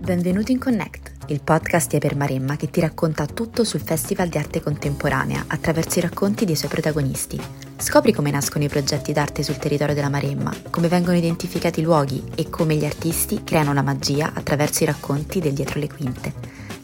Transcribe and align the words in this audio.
Benvenuto 0.00 0.50
in 0.50 0.58
Connect, 0.58 1.26
il 1.26 1.42
podcast 1.42 1.90
di 1.90 1.96
Eper 1.96 2.16
Maremma 2.16 2.56
che 2.56 2.70
ti 2.70 2.80
racconta 2.80 3.26
tutto 3.26 3.64
sul 3.64 3.82
Festival 3.82 4.28
di 4.28 4.38
Arte 4.38 4.62
Contemporanea 4.62 5.44
attraverso 5.46 5.98
i 5.98 6.02
racconti 6.02 6.46
dei 6.46 6.56
suoi 6.56 6.70
protagonisti. 6.70 7.38
Scopri 7.76 8.14
come 8.14 8.30
nascono 8.30 8.64
i 8.64 8.68
progetti 8.68 9.12
d'arte 9.12 9.42
sul 9.42 9.58
territorio 9.58 9.94
della 9.94 10.08
Maremma, 10.08 10.56
come 10.70 10.88
vengono 10.88 11.18
identificati 11.18 11.80
i 11.80 11.82
luoghi 11.82 12.24
e 12.34 12.48
come 12.48 12.76
gli 12.76 12.86
artisti 12.86 13.44
creano 13.44 13.74
la 13.74 13.82
magia 13.82 14.32
attraverso 14.32 14.84
i 14.84 14.86
racconti 14.86 15.38
del 15.40 15.52
dietro 15.52 15.80
le 15.80 15.88
quinte. 15.88 16.32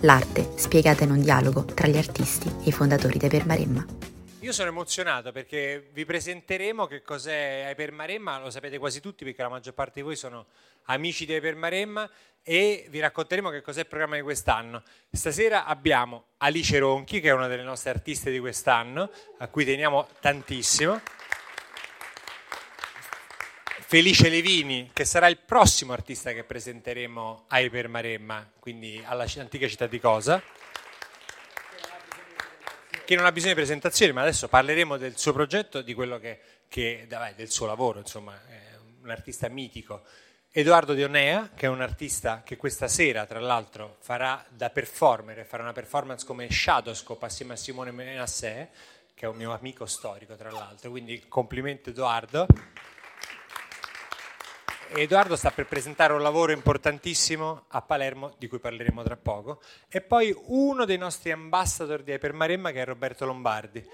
L'arte 0.01 0.51
spiegata 0.57 1.05
in 1.05 1.11
un 1.11 1.23
dialogo 1.23 1.65
tra 1.65 1.89
gli 1.89 1.97
artisti 1.97 2.49
e 2.49 2.69
i 2.69 2.73
fondatori 2.73 3.17
di 3.17 3.25
Eper 3.25 3.47
Maremma. 3.47 3.87
Io 4.47 4.53
sono 4.53 4.69
emozionato 4.69 5.33
perché 5.33 5.89
vi 5.93 6.05
presenteremo 6.05 6.87
che 6.87 7.03
cos'è 7.03 7.75
Maremma, 7.91 8.39
lo 8.39 8.49
sapete 8.49 8.79
quasi 8.79 9.01
tutti 9.01 9.25
perché 9.25 9.43
la 9.43 9.49
maggior 9.49 9.75
parte 9.75 9.95
di 9.95 10.03
voi 10.03 10.15
sono 10.15 10.47
amici 10.85 11.27
di 11.27 11.41
Maremma 11.57 12.09
e 12.45 12.87
vi 12.89 13.01
racconteremo 13.01 13.51
che 13.51 13.61
cos'è 13.61 13.81
il 13.81 13.87
programma 13.89 14.15
di 14.15 14.23
quest'anno. 14.23 14.85
Stasera 15.11 15.65
abbiamo 15.65 16.27
Alice 16.37 16.79
Ronchi 16.79 17.19
che 17.19 17.31
è 17.31 17.33
una 17.33 17.49
delle 17.49 17.65
nostre 17.65 17.91
artiste 17.91 18.31
di 18.31 18.39
quest'anno, 18.39 19.11
a 19.39 19.49
cui 19.49 19.65
teniamo 19.65 20.07
tantissimo. 20.21 21.01
Felice 23.81 24.29
Levini, 24.29 24.91
che 24.93 25.05
sarà 25.05 25.27
il 25.27 25.39
prossimo 25.39 25.93
artista 25.93 26.33
che 26.33 26.45
presenteremo 26.45 27.47
a 27.49 27.69
Maremma, 27.89 28.49
quindi 28.61 29.03
all'antica 29.05 29.67
città 29.67 29.89
di 29.89 29.99
Cosa 29.99 30.41
che 33.07 33.15
non 33.15 33.25
ha 33.25 33.33
bisogno 33.33 33.55
di 33.55 33.61
presentazioni, 33.61 34.13
ma 34.13 34.23
adesso 34.23 34.49
parleremo 34.49 34.97
del 34.97 35.17
suo 35.17 35.33
progetto, 35.33 35.81
di 35.81 35.95
quello 35.95 36.19
che, 36.19 36.41
che 36.69 37.07
del 37.37 37.51
suo 37.51 37.65
lavoro, 37.65 38.01
insomma, 38.01 38.35
è 38.49 38.77
un 39.01 39.09
artista 39.09 39.49
mitico. 39.49 40.03
Edoardo 40.51 40.93
Dionea, 40.93 41.51
che 41.55 41.67
è 41.67 41.69
un 41.69 41.81
artista 41.81 42.43
che 42.45 42.57
questa 42.57 42.89
sera, 42.89 43.25
tra 43.25 43.39
l'altro, 43.39 43.97
farà 44.01 44.45
da 44.49 44.71
performer, 44.71 45.47
farà 45.47 45.63
una 45.63 45.73
performance 45.73 46.27
come 46.27 46.51
Shadowscope 46.51 47.27
assieme 47.27 47.53
a 47.53 47.57
Simone 47.57 47.93
Menassè, 47.93 48.69
che 49.15 49.25
è 49.25 49.29
un 49.29 49.37
mio 49.37 49.53
amico 49.53 49.87
storico, 49.87 50.35
tra 50.35 50.51
l'altro, 50.51 50.91
quindi 50.91 51.27
complimenti 51.29 51.91
Edoardo. 51.91 52.47
Edoardo 54.99 55.37
sta 55.37 55.51
per 55.51 55.67
presentare 55.67 56.15
un 56.15 56.23
lavoro 56.23 56.53
importantissimo 56.53 57.65
a 57.69 57.83
Palermo, 57.83 58.35
di 58.39 58.49
cui 58.49 58.59
parleremo 58.59 59.03
tra 59.03 59.15
poco, 59.17 59.61
e 59.89 60.01
poi 60.01 60.35
uno 60.47 60.87
dei 60.87 60.97
nostri 60.97 61.31
ambassador 61.33 62.03
di 62.03 62.19
Maremma 62.33 62.71
che 62.71 62.81
è 62.81 62.85
Roberto 62.87 63.27
Lombardi. 63.27 63.87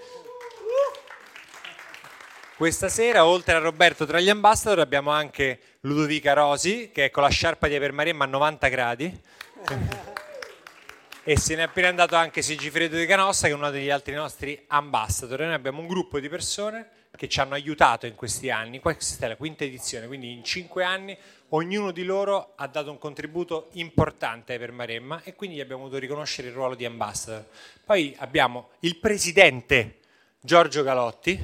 Questa 2.55 2.87
sera, 2.87 3.25
oltre 3.25 3.55
a 3.55 3.59
Roberto 3.59 4.05
tra 4.05 4.21
gli 4.21 4.29
ambassador, 4.29 4.79
abbiamo 4.79 5.11
anche 5.11 5.59
Ludovica 5.81 6.31
Rosi, 6.31 6.91
che 6.93 7.05
è 7.05 7.11
con 7.11 7.23
la 7.23 7.29
sciarpa 7.29 7.67
di 7.67 7.77
Maremma 7.77 8.23
a 8.23 8.27
90 8.27 8.67
gradi. 8.69 9.21
e 11.25 11.37
se 11.37 11.55
ne 11.55 11.63
è 11.63 11.65
appena 11.65 11.89
andato 11.89 12.15
anche 12.15 12.41
Sigifredo 12.41 12.95
di 12.95 13.05
Canossa, 13.05 13.47
che 13.47 13.53
è 13.53 13.55
uno 13.55 13.71
degli 13.71 13.89
altri 13.89 14.13
nostri 14.13 14.63
ambassador. 14.67 15.41
Noi 15.41 15.53
abbiamo 15.53 15.81
un 15.81 15.87
gruppo 15.87 16.21
di 16.21 16.29
persone 16.29 16.92
che 17.15 17.29
ci 17.29 17.39
hanno 17.39 17.53
aiutato 17.53 18.05
in 18.05 18.15
questi 18.15 18.49
anni. 18.49 18.79
Questa 18.79 19.25
è 19.25 19.29
la 19.29 19.35
quinta 19.35 19.63
edizione, 19.63 20.07
quindi 20.07 20.31
in 20.31 20.43
cinque 20.43 20.83
anni 20.83 21.15
ognuno 21.49 21.91
di 21.91 22.03
loro 22.03 22.53
ha 22.55 22.67
dato 22.67 22.89
un 22.89 22.97
contributo 22.97 23.69
importante 23.73 24.57
per 24.57 24.71
Maremma 24.71 25.21
e 25.23 25.35
quindi 25.35 25.57
gli 25.57 25.61
abbiamo 25.61 25.83
dovuto 25.83 25.99
riconoscere 25.99 26.47
il 26.47 26.53
ruolo 26.53 26.75
di 26.75 26.85
ambassador. 26.85 27.45
Poi 27.85 28.15
abbiamo 28.17 28.69
il 28.79 28.97
presidente 28.97 29.99
Giorgio 30.39 30.81
Galotti 30.83 31.39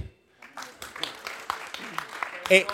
e 2.47 2.65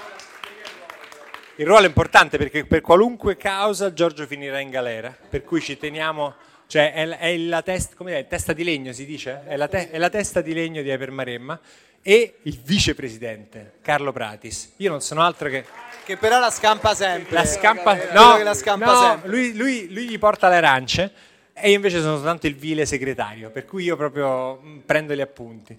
il 1.58 1.66
ruolo 1.66 1.84
è 1.84 1.88
importante 1.88 2.38
perché 2.38 2.66
per 2.66 2.82
qualunque 2.82 3.36
causa 3.36 3.94
Giorgio 3.94 4.26
finirà 4.26 4.60
in 4.60 4.70
galera, 4.70 5.16
per 5.30 5.44
cui 5.44 5.62
ci 5.62 5.78
teniamo 5.78 6.34
cioè 6.68 6.94
è, 6.94 7.38
la 7.38 7.62
test, 7.62 8.02
è, 8.04 8.28
testa 8.28 8.54
di 8.54 8.64
legno 8.64 8.92
si 8.92 9.06
dice? 9.06 9.44
È 9.46 9.56
la, 9.56 9.68
te, 9.68 9.92
è 9.92 10.00
la, 10.00 10.10
testa 10.10 10.42
di 10.42 10.54
legno 10.54 10.82
di 10.82 10.90
Eper 10.90 11.12
Maremma 11.12 11.60
e 12.08 12.36
il 12.44 12.60
vicepresidente 12.64 13.80
Carlo 13.82 14.12
Pratis. 14.12 14.74
Io 14.78 14.92
non 14.92 15.02
sono 15.02 15.24
altro 15.24 15.50
che... 15.50 15.66
Che 16.06 16.18
però 16.18 16.38
la 16.38 16.52
scampa 16.52 16.94
sempre. 16.94 17.34
La 17.34 17.46
scampa... 17.46 17.96
No, 18.12 18.38
la 18.44 18.54
scampa 18.54 18.86
no 18.86 19.02
sempre. 19.02 19.30
Lui, 19.32 19.58
lui, 19.58 19.92
lui 19.92 20.08
gli 20.10 20.20
porta 20.20 20.48
le 20.48 20.58
arance 20.58 21.12
e 21.52 21.70
io 21.70 21.76
invece 21.76 22.02
sono 22.02 22.18
soltanto 22.18 22.46
il 22.46 22.54
vile 22.54 22.86
segretario, 22.86 23.50
per 23.50 23.66
cui 23.66 23.86
io 23.86 23.96
proprio 23.96 24.62
mm, 24.62 24.80
prendo 24.86 25.16
gli 25.16 25.22
appunti. 25.22 25.76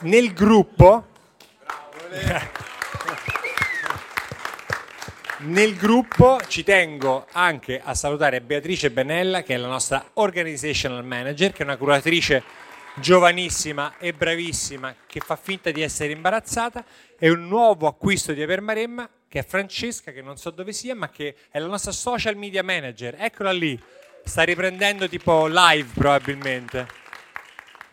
Nel 0.00 0.32
gruppo... 0.32 1.08
Bravo, 1.62 1.90
nel 5.40 5.76
gruppo 5.76 6.40
ci 6.48 6.64
tengo 6.64 7.26
anche 7.32 7.82
a 7.84 7.92
salutare 7.92 8.40
Beatrice 8.40 8.90
Benella, 8.90 9.42
che 9.42 9.52
è 9.52 9.58
la 9.58 9.68
nostra 9.68 10.02
organizational 10.14 11.04
manager, 11.04 11.52
che 11.52 11.58
è 11.58 11.64
una 11.64 11.76
curatrice 11.76 12.64
giovanissima 12.98 13.98
e 13.98 14.12
bravissima 14.12 14.94
che 15.06 15.20
fa 15.20 15.36
finta 15.36 15.70
di 15.70 15.82
essere 15.82 16.12
imbarazzata 16.12 16.84
e 17.18 17.30
un 17.30 17.46
nuovo 17.46 17.86
acquisto 17.86 18.32
di 18.32 18.42
Apermaremma 18.42 19.08
che 19.28 19.40
è 19.40 19.44
Francesca 19.44 20.12
che 20.12 20.22
non 20.22 20.36
so 20.36 20.50
dove 20.50 20.72
sia 20.72 20.94
ma 20.94 21.10
che 21.10 21.34
è 21.50 21.58
la 21.58 21.66
nostra 21.66 21.92
social 21.92 22.36
media 22.36 22.62
manager. 22.62 23.16
Eccola 23.18 23.52
lì. 23.52 23.80
Sta 24.24 24.42
riprendendo 24.42 25.08
tipo 25.08 25.46
live 25.46 25.90
probabilmente. 25.94 26.86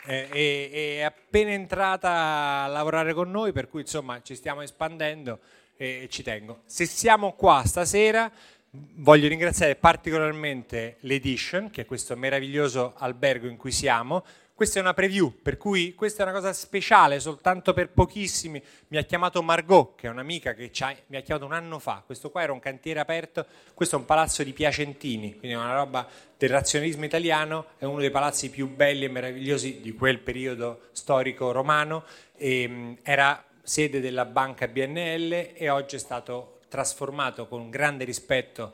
È, 0.04 0.28
è, 0.30 0.70
è 0.72 1.02
appena 1.02 1.52
entrata 1.52 2.64
a 2.64 2.68
lavorare 2.68 3.14
con 3.14 3.30
noi 3.30 3.52
per 3.52 3.68
cui 3.68 3.82
insomma 3.82 4.22
ci 4.22 4.36
stiamo 4.36 4.62
espandendo 4.62 5.40
e 5.76 6.08
ci 6.10 6.24
tengo. 6.24 6.62
Se 6.66 6.86
siamo 6.86 7.34
qua 7.34 7.64
stasera 7.66 8.32
Voglio 8.76 9.28
ringraziare 9.28 9.76
particolarmente 9.76 10.98
l'Edition, 11.02 11.70
che 11.70 11.82
è 11.82 11.86
questo 11.86 12.16
meraviglioso 12.16 12.96
albergo 12.98 13.46
in 13.46 13.56
cui 13.56 13.72
siamo, 13.72 14.26
questa 14.64 14.80
è 14.80 14.82
una 14.82 14.94
preview, 14.94 15.42
per 15.42 15.58
cui 15.58 15.94
questa 15.94 16.24
è 16.24 16.26
una 16.26 16.34
cosa 16.34 16.54
speciale, 16.54 17.20
soltanto 17.20 17.74
per 17.74 17.90
pochissimi. 17.90 18.64
Mi 18.88 18.96
ha 18.96 19.02
chiamato 19.02 19.44
Margot, 19.44 19.96
che 19.96 20.08
è 20.08 20.10
un'amica 20.10 20.54
che 20.54 20.72
mi 21.08 21.18
ha 21.18 21.20
chiamato 21.20 21.46
un 21.46 21.52
anno 21.52 21.80
fa. 21.80 22.02
Questo 22.06 22.32
qua 22.32 22.44
era 22.44 22.54
un 22.54 22.62
cantiere 22.62 23.02
aperto, 23.02 23.46
questo 23.74 23.98
è 23.98 24.00
un 24.00 24.06
palazzo 24.06 24.42
di 24.42 24.54
Piacentini, 24.54 25.32
quindi 25.38 25.58
è 25.58 25.60
una 25.60 25.76
roba 25.76 26.08
del 26.38 26.50
razionalismo 26.50 27.04
italiano, 27.04 27.66
è 27.78 27.84
uno 27.84 28.00
dei 28.00 28.10
palazzi 28.10 28.50
più 28.50 28.70
belli 28.70 29.04
e 29.04 29.10
meravigliosi 29.10 29.82
di 29.82 29.92
quel 29.92 30.20
periodo 30.20 30.84
storico 30.94 31.52
romano. 31.52 32.06
E, 32.38 33.00
era 33.04 33.44
sede 33.62 34.00
della 34.00 34.24
banca 34.24 34.70
BNL 34.70 35.56
e 35.56 35.70
oggi 35.70 35.98
è 35.98 36.00
stato 36.00 36.62
trasformato 36.70 37.50
con 37.50 37.70
grande 37.70 38.06
rispetto, 38.06 38.74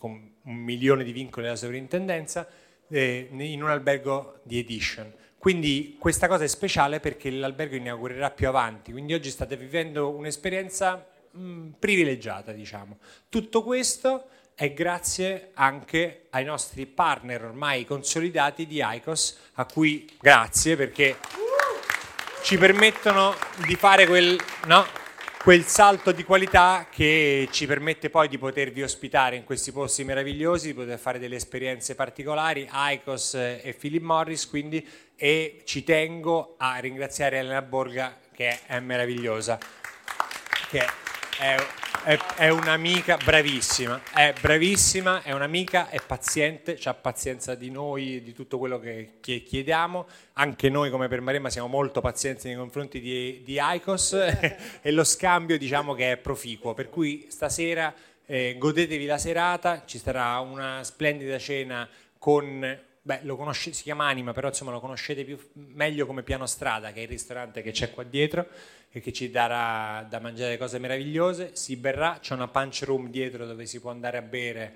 con 0.00 0.34
un 0.42 0.54
milione 0.56 1.04
di 1.04 1.12
vincoli 1.12 1.44
della 1.44 1.56
sovrintendenza 1.56 2.64
eh, 2.90 3.28
in 3.30 3.62
un 3.62 3.70
albergo 3.70 4.40
di 4.42 4.58
Edition. 4.58 5.12
Quindi 5.38 5.96
questa 5.98 6.26
cosa 6.26 6.44
è 6.44 6.48
speciale 6.48 6.98
perché 6.98 7.30
l'albergo 7.30 7.76
inaugurerà 7.76 8.30
più 8.30 8.48
avanti, 8.48 8.90
quindi 8.90 9.14
oggi 9.14 9.30
state 9.30 9.56
vivendo 9.56 10.10
un'esperienza 10.10 11.06
mh, 11.30 11.40
mm, 11.40 11.68
privilegiata, 11.78 12.52
diciamo. 12.52 12.98
Tutto 13.28 13.62
questo 13.62 14.28
è 14.56 14.72
grazie 14.72 15.50
anche 15.54 16.26
ai 16.30 16.44
nostri 16.44 16.86
partner 16.86 17.44
ormai 17.44 17.84
consolidati 17.84 18.66
di 18.66 18.80
ICOS, 18.82 19.38
a 19.54 19.66
cui 19.66 20.08
grazie 20.18 20.76
perché 20.76 21.16
ci 22.42 22.56
permettono 22.58 23.34
di 23.66 23.74
fare 23.76 24.06
quel... 24.06 24.38
No? 24.66 25.05
Quel 25.46 25.64
salto 25.64 26.10
di 26.10 26.24
qualità 26.24 26.88
che 26.90 27.46
ci 27.52 27.66
permette 27.66 28.10
poi 28.10 28.26
di 28.26 28.36
potervi 28.36 28.82
ospitare 28.82 29.36
in 29.36 29.44
questi 29.44 29.70
posti 29.70 30.02
meravigliosi, 30.02 30.66
di 30.66 30.74
poter 30.74 30.98
fare 30.98 31.20
delle 31.20 31.36
esperienze 31.36 31.94
particolari, 31.94 32.68
Icos 32.68 33.34
e 33.34 33.76
Philip 33.78 34.02
Morris, 34.02 34.48
quindi, 34.48 34.84
e 35.14 35.62
ci 35.62 35.84
tengo 35.84 36.56
a 36.58 36.78
ringraziare 36.78 37.38
Elena 37.38 37.62
Borga 37.62 38.18
che 38.34 38.58
è 38.66 38.80
meravigliosa, 38.80 39.56
che 40.68 40.84
è 41.38 41.56
è, 42.06 42.16
è, 42.36 42.48
un'amica 42.50 43.16
bravissima, 43.16 44.00
è 44.14 44.32
bravissima, 44.40 45.24
è 45.24 45.32
un'amica, 45.32 45.88
è 45.88 46.00
paziente, 46.00 46.78
ha 46.84 46.94
pazienza 46.94 47.56
di 47.56 47.68
noi, 47.68 48.22
di 48.22 48.32
tutto 48.32 48.58
quello 48.58 48.78
che, 48.78 49.14
che 49.20 49.42
chiediamo. 49.42 50.06
Anche 50.34 50.68
noi 50.68 50.90
come 50.90 51.08
per 51.08 51.20
Maremma 51.20 51.50
siamo 51.50 51.66
molto 51.66 52.00
pazienti 52.00 52.46
nei 52.46 52.56
confronti 52.56 53.00
di, 53.00 53.42
di 53.44 53.58
ICOS 53.60 54.12
e 54.82 54.92
lo 54.92 55.02
scambio 55.02 55.58
diciamo 55.58 55.94
che 55.94 56.12
è 56.12 56.16
proficuo. 56.16 56.74
Per 56.74 56.90
cui 56.90 57.26
stasera 57.28 57.92
eh, 58.24 58.54
godetevi 58.56 59.04
la 59.04 59.18
serata, 59.18 59.82
ci 59.84 59.98
sarà 59.98 60.38
una 60.38 60.84
splendida 60.84 61.38
cena 61.40 61.88
con 62.18 62.78
beh, 63.06 63.20
lo 63.22 63.36
conosce, 63.36 63.72
si 63.72 63.84
chiama 63.84 64.08
Anima, 64.08 64.32
però 64.32 64.48
insomma 64.48 64.72
lo 64.72 64.80
conoscete 64.80 65.24
più, 65.24 65.38
meglio 65.52 66.06
come 66.06 66.24
Piano 66.24 66.44
Strada, 66.44 66.90
che 66.90 66.98
è 66.98 67.02
il 67.02 67.08
ristorante 67.08 67.62
che 67.62 67.70
c'è 67.70 67.92
qua 67.92 68.02
dietro 68.02 68.48
e 68.90 69.00
che 69.00 69.12
ci 69.12 69.30
darà 69.30 70.04
da 70.08 70.18
mangiare 70.18 70.58
cose 70.58 70.80
meravigliose. 70.80 71.54
Si 71.54 71.76
berrà, 71.76 72.18
c'è 72.20 72.34
una 72.34 72.48
punch 72.48 72.82
room 72.84 73.08
dietro 73.08 73.46
dove 73.46 73.64
si 73.64 73.80
può 73.80 73.92
andare 73.92 74.16
a 74.18 74.22
bere 74.22 74.74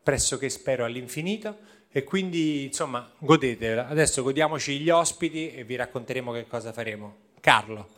pressoché 0.00 0.48
spero 0.48 0.84
all'infinito 0.84 1.58
e 1.90 2.04
quindi 2.04 2.66
insomma 2.66 3.10
godetela. 3.18 3.88
Adesso 3.88 4.22
godiamoci 4.22 4.78
gli 4.78 4.88
ospiti 4.88 5.52
e 5.52 5.64
vi 5.64 5.74
racconteremo 5.74 6.30
che 6.32 6.46
cosa 6.46 6.72
faremo. 6.72 7.16
Carlo. 7.40 7.88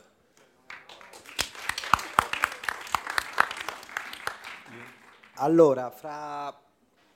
Allora, 5.35 5.91
fra 5.91 6.68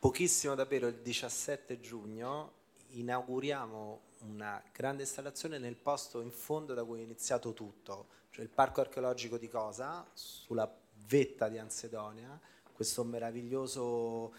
pochissimo 0.03 0.57
davvero, 0.57 0.89
il 0.89 0.97
17 0.97 1.79
giugno, 1.79 2.55
inauguriamo 2.89 4.01
una 4.23 4.61
grande 4.73 5.05
installazione 5.05 5.59
nel 5.59 5.77
posto 5.77 6.21
in 6.21 6.33
fondo 6.33 6.75
da 6.75 6.83
cui 6.83 6.99
è 6.99 7.05
iniziato 7.05 7.53
tutto, 7.53 8.09
cioè 8.31 8.43
il 8.43 8.51
Parco 8.51 8.81
Archeologico 8.81 9.39
di 9.39 9.47
Cosa, 9.47 10.05
sulla 10.13 10.69
vetta 11.07 11.49
di 11.49 11.59
Ansedonia, 11.59 12.37
questo 12.73 13.05
meraviglioso 13.05 14.35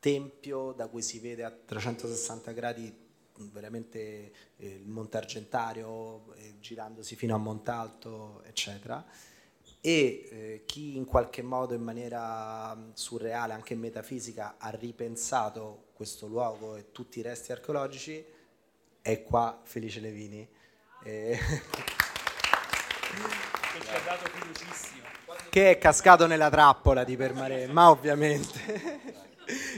tempio 0.00 0.72
da 0.72 0.86
cui 0.86 1.00
si 1.00 1.18
vede 1.18 1.44
a 1.44 1.50
360 1.50 2.52
gradi 2.52 2.94
veramente 3.52 4.32
eh, 4.58 4.66
il 4.66 4.86
Monte 4.86 5.16
Argentario, 5.16 6.34
eh, 6.34 6.56
girandosi 6.60 7.16
fino 7.16 7.34
a 7.34 7.38
Montalto, 7.38 8.42
eccetera. 8.44 9.02
E 9.80 10.28
eh, 10.30 10.62
chi 10.66 10.96
in 10.96 11.04
qualche 11.04 11.42
modo, 11.42 11.74
in 11.74 11.82
maniera 11.82 12.74
mm, 12.74 12.90
surreale, 12.94 13.52
anche 13.52 13.74
metafisica, 13.74 14.56
ha 14.58 14.70
ripensato 14.70 15.86
questo 15.92 16.26
luogo 16.26 16.76
e 16.76 16.92
tutti 16.92 17.18
i 17.20 17.22
resti 17.22 17.52
archeologici, 17.52 18.24
è 19.00 19.22
qua 19.22 19.60
Felice 19.62 20.00
Levini. 20.00 20.48
E... 21.04 21.38
che 25.50 25.70
è 25.70 25.78
cascato 25.78 26.26
nella 26.26 26.50
trappola 26.50 27.04
di 27.04 27.16
Permaremma, 27.16 27.90
ovviamente 27.90 29.24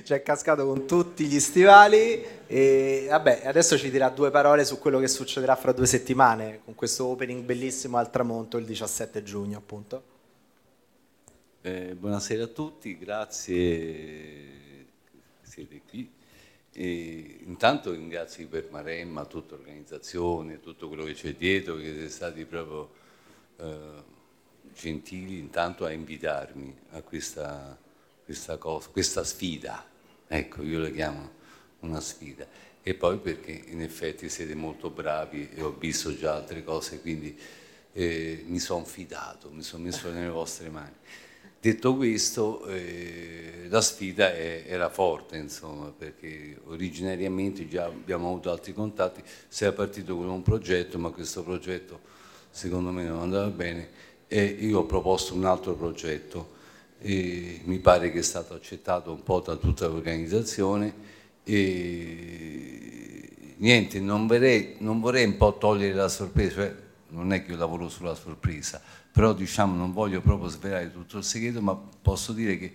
ci 0.04 0.12
è 0.12 0.22
cascato 0.22 0.66
con 0.66 0.86
tutti 0.86 1.26
gli 1.26 1.38
stivali 1.40 2.24
e 2.46 3.06
vabbè, 3.08 3.42
adesso 3.44 3.76
ci 3.76 3.90
dirà 3.90 4.08
due 4.08 4.30
parole 4.30 4.64
su 4.64 4.78
quello 4.78 4.98
che 4.98 5.08
succederà 5.08 5.56
fra 5.56 5.72
due 5.72 5.86
settimane 5.86 6.60
con 6.64 6.74
questo 6.74 7.06
opening 7.06 7.44
bellissimo 7.44 7.98
al 7.98 8.10
tramonto 8.10 8.56
il 8.56 8.64
17 8.64 9.22
giugno 9.22 9.58
appunto. 9.58 10.02
Eh, 11.60 11.94
buonasera 11.98 12.44
a 12.44 12.46
tutti, 12.46 12.96
grazie 12.96 14.56
siete 15.42 15.82
qui. 15.88 16.10
E 16.72 17.40
intanto 17.44 17.90
ringrazio 17.90 18.46
per 18.46 18.68
Maremma, 18.70 19.24
tutta 19.24 19.56
l'organizzazione, 19.56 20.60
tutto 20.60 20.86
quello 20.86 21.04
che 21.04 21.14
c'è 21.14 21.34
dietro, 21.34 21.74
che 21.76 21.82
siete 21.82 22.08
stati 22.08 22.44
proprio 22.44 22.90
eh, 23.56 24.02
gentili 24.72 25.38
intanto 25.38 25.84
a 25.84 25.90
invitarmi 25.90 26.76
a 26.90 27.02
questa, 27.02 27.76
questa, 28.28 28.58
cosa, 28.58 28.88
questa 28.90 29.24
sfida 29.24 29.88
Ecco, 30.30 30.62
io 30.62 30.78
la 30.78 30.90
chiamo 30.90 31.30
una 31.80 32.00
sfida. 32.00 32.46
E 32.82 32.94
poi 32.94 33.18
perché 33.18 33.64
in 33.68 33.80
effetti 33.80 34.28
siete 34.28 34.54
molto 34.54 34.90
bravi 34.90 35.48
e 35.54 35.62
ho 35.62 35.74
visto 35.78 36.14
già 36.16 36.34
altre 36.34 36.62
cose, 36.62 37.00
quindi 37.00 37.36
eh, 37.92 38.44
mi 38.46 38.58
sono 38.58 38.84
fidato, 38.84 39.50
mi 39.50 39.62
sono 39.62 39.84
messo 39.84 40.10
nelle 40.12 40.28
vostre 40.28 40.68
mani. 40.68 40.94
Detto 41.60 41.96
questo, 41.96 42.66
eh, 42.66 43.66
la 43.68 43.80
sfida 43.80 44.32
è, 44.32 44.64
era 44.66 44.90
forte, 44.90 45.38
insomma, 45.38 45.90
perché 45.96 46.60
originariamente 46.66 47.66
già 47.66 47.86
abbiamo 47.86 48.28
avuto 48.28 48.50
altri 48.50 48.74
contatti, 48.74 49.22
si 49.48 49.64
era 49.64 49.72
partito 49.72 50.14
con 50.14 50.28
un 50.28 50.42
progetto, 50.42 50.98
ma 50.98 51.10
questo 51.10 51.42
progetto 51.42 52.16
secondo 52.50 52.90
me 52.90 53.04
non 53.04 53.20
andava 53.20 53.48
bene 53.48 54.06
e 54.28 54.44
io 54.44 54.80
ho 54.80 54.84
proposto 54.84 55.34
un 55.34 55.44
altro 55.44 55.74
progetto 55.74 56.56
e 57.00 57.60
mi 57.64 57.78
pare 57.78 58.10
che 58.10 58.20
è 58.20 58.22
stato 58.22 58.54
accettato 58.54 59.12
un 59.12 59.22
po' 59.22 59.40
da 59.40 59.56
tutta 59.56 59.86
l'organizzazione. 59.86 61.16
E 61.44 63.54
niente, 63.56 64.00
non 64.00 64.26
vorrei, 64.26 64.76
non 64.78 65.00
vorrei 65.00 65.24
un 65.24 65.36
po' 65.36 65.56
togliere 65.58 65.94
la 65.94 66.08
sorpresa, 66.08 66.54
cioè, 66.54 66.74
non 67.10 67.32
è 67.32 67.44
che 67.44 67.52
io 67.52 67.56
lavoro 67.56 67.88
sulla 67.88 68.14
sorpresa, 68.14 68.80
però 69.10 69.32
diciamo 69.32 69.74
non 69.74 69.92
voglio 69.92 70.20
proprio 70.20 70.48
svelare 70.48 70.92
tutto 70.92 71.18
il 71.18 71.24
segreto, 71.24 71.62
ma 71.62 71.74
posso 71.74 72.32
dire 72.32 72.58
che 72.58 72.72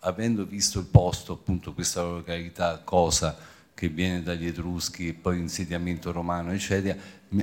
avendo 0.00 0.44
visto 0.44 0.78
il 0.78 0.86
posto, 0.86 1.32
appunto 1.32 1.72
questa 1.72 2.02
località, 2.02 2.80
cosa 2.84 3.36
che 3.74 3.88
viene 3.88 4.22
dagli 4.22 4.46
Etruschi 4.46 5.08
e 5.08 5.12
poi 5.12 5.38
insediamento 5.38 6.12
romano, 6.12 6.52
eccetera, 6.52 6.96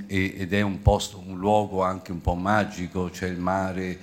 ed 0.07 0.53
è 0.53 0.61
un 0.61 0.81
posto, 0.81 1.21
un 1.23 1.37
luogo 1.37 1.83
anche 1.83 2.11
un 2.11 2.21
po' 2.21 2.35
magico, 2.35 3.09
c'è 3.09 3.27
il 3.27 3.39
mare, 3.39 3.99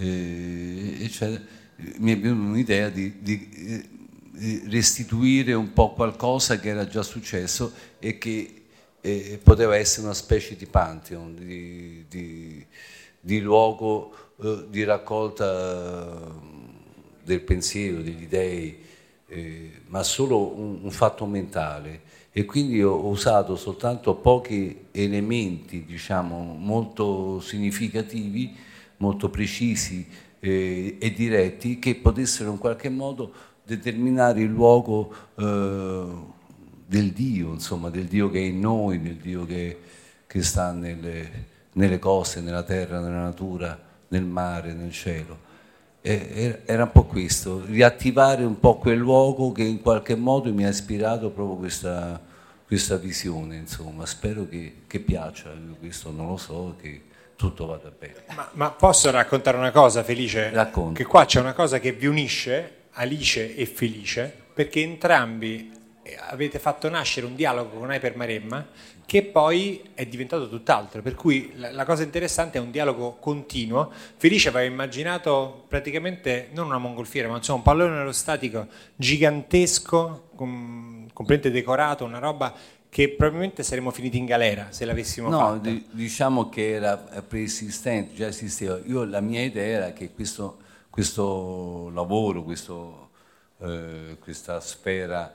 eh, 0.00 0.96
eccetera, 1.04 1.42
mi 1.98 2.12
è 2.12 2.18
venuta 2.18 2.48
un'idea 2.48 2.88
di, 2.88 3.20
di, 3.20 3.48
di, 3.48 3.98
restituire 4.68 5.52
un 5.52 5.72
po' 5.74 5.92
qualcosa 5.92 6.58
che 6.58 6.70
era 6.70 6.86
già 6.86 7.02
successo 7.02 7.72
e 7.98 8.16
che 8.16 8.62
eh, 9.00 9.38
poteva 9.42 9.76
essere 9.76 10.06
una 10.06 10.14
specie 10.14 10.56
di 10.56 10.66
pantheon, 10.66 11.34
di, 12.08 12.66
di 13.20 13.40
luogo 13.40 14.34
eh, 14.42 14.64
di 14.70 14.84
raccolta 14.84 16.16
del 17.22 17.40
pensiero, 17.42 18.00
degli 18.00 18.26
dei, 18.26 18.78
eh, 19.26 19.70
ma 19.88 20.02
solo 20.02 20.38
un, 20.38 20.78
un, 20.82 20.90
fatto 20.90 21.26
mentale. 21.26 22.08
E 22.32 22.44
quindi 22.44 22.82
ho 22.82 23.06
usato 23.06 23.56
soltanto 23.56 24.14
pochi 24.14 24.86
elementi, 24.92 25.84
diciamo, 25.84 26.54
molto 26.58 27.40
significativi 27.40 28.56
molto 29.00 29.28
precisi 29.28 30.06
eh, 30.40 30.96
e 30.98 31.12
diretti 31.12 31.78
che 31.78 31.96
potessero 31.96 32.50
in 32.50 32.58
qualche 32.58 32.88
modo 32.88 33.32
determinare 33.64 34.40
il 34.40 34.50
luogo 34.50 35.12
eh, 35.36 36.06
del 36.86 37.10
Dio, 37.12 37.52
insomma, 37.52 37.90
del 37.90 38.06
Dio 38.06 38.30
che 38.30 38.38
è 38.38 38.44
in 38.44 38.60
noi, 38.60 39.00
del 39.00 39.16
Dio 39.16 39.44
che, 39.46 39.78
che 40.26 40.42
sta 40.42 40.72
nelle, 40.72 41.46
nelle, 41.74 41.98
cose, 41.98 42.40
nella 42.40 42.62
terra, 42.62 43.00
nella 43.00 43.22
natura, 43.22 43.78
nel 44.08 44.24
mare, 44.24 44.72
nel 44.72 44.92
cielo. 44.92 45.48
E, 46.00 46.62
era 46.64 46.84
un 46.84 46.92
po' 46.92 47.04
questo, 47.04 47.64
riattivare 47.64 48.44
un 48.44 48.58
po' 48.58 48.78
quel 48.78 48.98
luogo 48.98 49.52
che 49.52 49.62
in 49.62 49.80
qualche 49.80 50.16
modo 50.16 50.52
mi 50.52 50.64
ha 50.64 50.70
ispirato 50.70 51.30
proprio 51.30 51.56
questa, 51.56 52.20
questa 52.66 52.96
visione, 52.96 53.56
insomma, 53.56 54.04
spero 54.04 54.48
che, 54.48 54.82
che 54.86 54.98
piaccia, 54.98 55.50
questo 55.78 56.10
non 56.10 56.28
lo 56.28 56.36
so, 56.36 56.74
che, 56.80 57.02
tutto 57.40 57.64
vada 57.64 57.90
bene. 57.90 58.16
Ma, 58.34 58.50
ma 58.52 58.70
posso 58.70 59.10
raccontare 59.10 59.56
una 59.56 59.70
cosa, 59.70 60.04
Felice? 60.04 60.50
Racconto. 60.50 60.92
Che 60.92 61.04
qua 61.06 61.24
c'è 61.24 61.40
una 61.40 61.54
cosa 61.54 61.78
che 61.78 61.92
vi 61.92 62.04
unisce, 62.04 62.88
Alice 62.92 63.56
e 63.56 63.64
Felice, 63.64 64.30
perché 64.52 64.82
entrambi 64.82 65.72
eh, 66.02 66.18
avete 66.28 66.58
fatto 66.58 66.90
nascere 66.90 67.24
un 67.24 67.34
dialogo 67.34 67.78
con 67.78 67.90
Hyper 67.90 68.14
Maremma 68.14 68.66
che 69.06 69.22
poi 69.22 69.82
è 69.94 70.04
diventato 70.04 70.50
tutt'altro, 70.50 71.00
per 71.00 71.14
cui 71.14 71.54
la, 71.56 71.72
la, 71.72 71.84
cosa 71.86 72.02
interessante 72.02 72.58
è 72.58 72.60
un 72.60 72.70
dialogo 72.70 73.16
continuo. 73.18 73.90
Felice 74.16 74.50
aveva 74.50 74.70
immaginato 74.70 75.64
praticamente 75.66 76.50
non 76.52 76.66
una 76.66 76.78
mongolfiera, 76.78 77.26
ma 77.26 77.38
insomma 77.38 77.58
un 77.58 77.64
pallone 77.64 77.96
aerostatico 77.96 78.66
gigantesco, 78.94 80.28
com, 80.36 81.08
completamente 81.14 81.50
decorato, 81.50 82.04
una 82.04 82.18
roba 82.18 82.54
che 82.90 83.08
probabilmente 83.10 83.62
saremmo 83.62 83.92
finiti 83.92 84.18
in 84.18 84.26
galera 84.26 84.66
se 84.70 84.84
l'avessimo 84.84 85.28
no, 85.28 85.38
fatta. 85.38 85.70
No, 85.70 85.80
diciamo 85.92 86.48
che 86.48 86.72
era 86.72 86.96
preesistente, 86.96 88.14
già 88.14 88.26
esisteva. 88.26 88.78
Io 88.84 89.04
la 89.04 89.20
mia 89.20 89.42
idea 89.42 89.64
era 89.64 89.92
che 89.92 90.12
questo, 90.12 90.58
questo 90.90 91.88
lavoro, 91.94 92.42
questo, 92.42 93.10
eh, 93.58 94.16
questa 94.18 94.58
sfera 94.60 95.32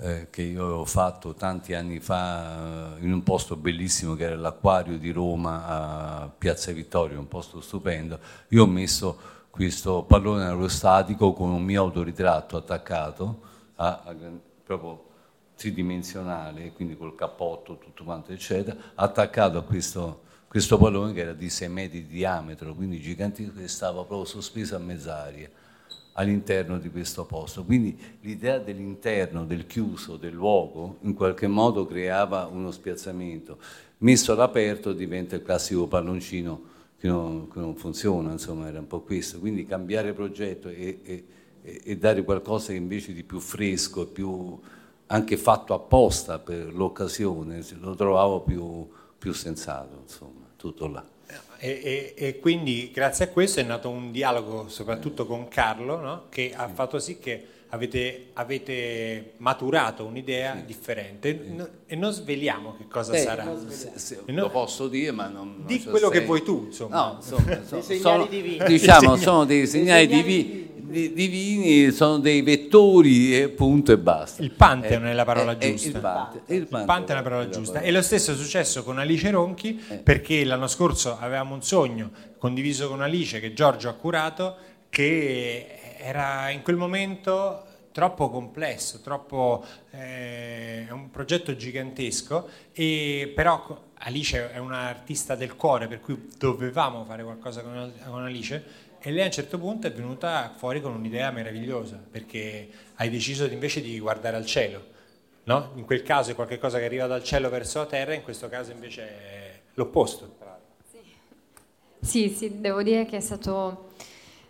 eh, 0.00 0.26
che 0.30 0.42
io 0.42 0.64
avevo 0.64 0.84
fatto 0.84 1.34
tanti 1.34 1.74
anni 1.74 2.00
fa 2.00 2.96
eh, 2.96 3.04
in 3.04 3.12
un 3.12 3.22
posto 3.22 3.54
bellissimo 3.54 4.16
che 4.16 4.24
era 4.24 4.36
l'Acquario 4.36 4.98
di 4.98 5.12
Roma 5.12 5.66
a 5.66 6.28
Piazza 6.36 6.72
Vittorio, 6.72 7.20
un 7.20 7.28
posto 7.28 7.60
stupendo, 7.60 8.18
io 8.48 8.64
ho 8.64 8.66
messo 8.66 9.16
questo 9.48 10.02
pallone 10.02 10.44
aerostatico 10.44 11.34
con 11.34 11.50
un 11.50 11.62
mio 11.62 11.82
autoritratto 11.82 12.56
attaccato 12.56 13.40
a, 13.76 14.02
a, 14.06 14.14
proprio 14.64 15.09
tridimensionale, 15.60 16.72
quindi 16.72 16.96
col 16.96 17.14
cappotto, 17.14 17.76
tutto 17.76 18.02
quanto, 18.02 18.32
eccetera, 18.32 18.74
attaccato 18.94 19.58
a 19.58 19.62
questo, 19.62 20.22
questo 20.48 20.78
pallone 20.78 21.12
che 21.12 21.20
era 21.20 21.34
di 21.34 21.50
6 21.50 21.68
metri 21.68 22.06
di 22.06 22.14
diametro, 22.14 22.74
quindi 22.74 22.98
gigantesco, 22.98 23.60
e 23.60 23.68
stava 23.68 24.04
proprio 24.04 24.24
sospeso 24.24 24.74
a 24.74 24.78
mezz'aria 24.78 25.50
all'interno 26.14 26.78
di 26.78 26.88
questo 26.88 27.26
posto. 27.26 27.62
Quindi 27.62 27.94
l'idea 28.22 28.58
dell'interno, 28.58 29.44
del 29.44 29.66
chiuso, 29.66 30.16
del 30.16 30.32
luogo, 30.32 30.96
in 31.02 31.12
qualche 31.12 31.46
modo 31.46 31.84
creava 31.84 32.46
uno 32.46 32.70
spiazzamento. 32.70 33.58
Messo 33.98 34.32
all'aperto 34.32 34.94
diventa 34.94 35.36
il 35.36 35.42
classico 35.42 35.86
palloncino 35.86 36.68
che 36.98 37.06
non, 37.06 37.50
che 37.50 37.58
non 37.58 37.76
funziona, 37.76 38.32
insomma 38.32 38.66
era 38.66 38.78
un 38.78 38.86
po' 38.86 39.00
questo. 39.00 39.38
Quindi 39.38 39.66
cambiare 39.66 40.14
progetto 40.14 40.70
e, 40.70 41.00
e, 41.02 41.24
e 41.84 41.96
dare 41.98 42.24
qualcosa 42.24 42.72
invece 42.72 43.12
di 43.12 43.24
più 43.24 43.40
fresco, 43.40 44.06
più 44.06 44.58
anche 45.12 45.36
fatto 45.36 45.74
apposta 45.74 46.38
per 46.38 46.72
l'occasione, 46.72 47.64
lo 47.80 47.94
trovavo 47.94 48.40
più, 48.40 48.88
più 49.18 49.32
sensato, 49.32 50.00
insomma, 50.02 50.46
tutto 50.56 50.86
là. 50.86 51.04
E, 51.58 51.80
e, 51.82 52.14
e, 52.16 52.38
quindi 52.38 52.90
grazie 52.92 53.26
a 53.26 53.28
questo 53.28 53.60
è 53.60 53.62
nato 53.62 53.90
un 53.90 54.10
dialogo 54.10 54.68
soprattutto 54.68 55.26
con 55.26 55.46
Carlo 55.46 55.98
no? 55.98 56.24
che 56.30 56.54
ha 56.54 56.66
fatto 56.68 56.98
sì 56.98 57.18
che 57.18 57.46
avete, 57.70 58.30
avete 58.34 59.32
maturato 59.38 60.04
un'idea 60.04 60.56
sì. 60.56 60.64
differente 60.64 61.40
sì. 61.44 61.64
e 61.86 61.96
non 61.96 62.12
sveliamo 62.12 62.76
che 62.76 62.86
cosa 62.88 63.12
Beh, 63.12 63.18
sarà. 63.18 63.56
Se, 63.68 63.92
se, 63.94 64.22
lo 64.26 64.50
posso 64.50 64.88
dire 64.88 65.10
ma 65.12 65.28
non... 65.28 65.62
Di 65.66 65.82
quello 65.82 66.10
sei... 66.10 66.20
che 66.20 66.26
vuoi 66.26 66.42
tu 66.42 66.64
insomma. 66.66 66.96
No, 66.96 67.16
insomma, 67.16 67.64
so, 67.64 67.80
sono, 67.80 68.26
diciamo, 68.66 69.16
sono 69.16 69.44
dei 69.44 69.66
segnali, 69.66 70.06
dei 70.06 70.16
segnali 70.16 70.22
divini 70.22 70.68
divini 70.90 71.92
sono 71.92 72.18
dei 72.18 72.42
vettori 72.42 73.36
e 73.36 73.48
punto 73.48 73.92
e 73.92 73.98
basta. 73.98 74.42
Il 74.42 74.50
Pantheon 74.50 75.06
è, 75.06 75.10
è 75.10 75.12
la 75.12 75.24
parola 75.24 75.56
è, 75.56 75.74
giusta. 75.74 76.32
È 76.44 76.52
il, 76.52 76.66
Pante, 76.66 76.78
il, 76.80 76.84
Pantheon 76.84 77.18
è 77.18 77.22
la 77.22 77.22
parola 77.22 77.48
giusta. 77.48 77.80
E 77.80 77.90
lo 77.92 78.02
stesso 78.02 78.32
è 78.32 78.34
successo 78.34 78.82
con 78.82 78.98
Alice 78.98 79.30
Ronchi 79.30 79.80
eh. 79.88 79.96
perché 79.98 80.44
l'anno 80.44 80.66
scorso 80.66 81.16
avevamo 81.18 81.54
un 81.54 81.62
sogno 81.62 82.10
condiviso 82.38 82.88
con 82.88 83.02
Alice 83.02 83.38
che 83.38 83.52
Giorgio 83.52 83.88
ha 83.88 83.92
curato 83.92 84.56
che 84.90 85.96
era 85.96 86.50
in 86.50 86.62
quel 86.62 86.76
momento 86.76 87.64
troppo 87.92 88.28
complesso, 88.30 89.00
troppo 89.00 89.64
eh, 89.90 90.86
è 90.86 90.90
un 90.90 91.10
progetto 91.10 91.56
gigantesco 91.56 92.48
e 92.72 93.32
però 93.34 93.88
Alice 93.94 94.52
è 94.52 94.58
un'artista 94.58 95.34
del 95.34 95.56
cuore 95.56 95.88
per 95.88 96.00
cui 96.00 96.28
dovevamo 96.38 97.04
fare 97.04 97.22
qualcosa 97.22 97.62
con, 97.62 97.92
con 98.04 98.22
Alice 98.22 98.88
e 99.02 99.10
lei 99.10 99.22
a 99.22 99.26
un 99.26 99.32
certo 99.32 99.58
punto 99.58 99.86
è 99.86 99.92
venuta 99.92 100.52
fuori 100.54 100.82
con 100.82 100.92
un'idea 100.92 101.30
meravigliosa, 101.30 101.98
perché 102.10 102.68
hai 102.96 103.08
deciso 103.08 103.46
invece 103.46 103.80
di 103.80 103.98
guardare 103.98 104.36
al 104.36 104.44
cielo. 104.44 104.98
No? 105.44 105.72
In 105.76 105.86
quel 105.86 106.02
caso 106.02 106.32
è 106.32 106.34
qualcosa 106.34 106.78
che 106.78 106.84
arriva 106.84 107.06
dal 107.06 107.24
cielo 107.24 107.48
verso 107.48 107.78
la 107.78 107.86
terra, 107.86 108.12
in 108.12 108.22
questo 108.22 108.50
caso 108.50 108.72
invece 108.72 109.02
è 109.02 109.60
l'opposto. 109.74 110.36
Sì, 110.90 110.98
sì, 112.02 112.28
sì 112.28 112.60
devo 112.60 112.82
dire 112.82 113.06
che 113.06 113.16
è 113.16 113.20
stato 113.20 113.92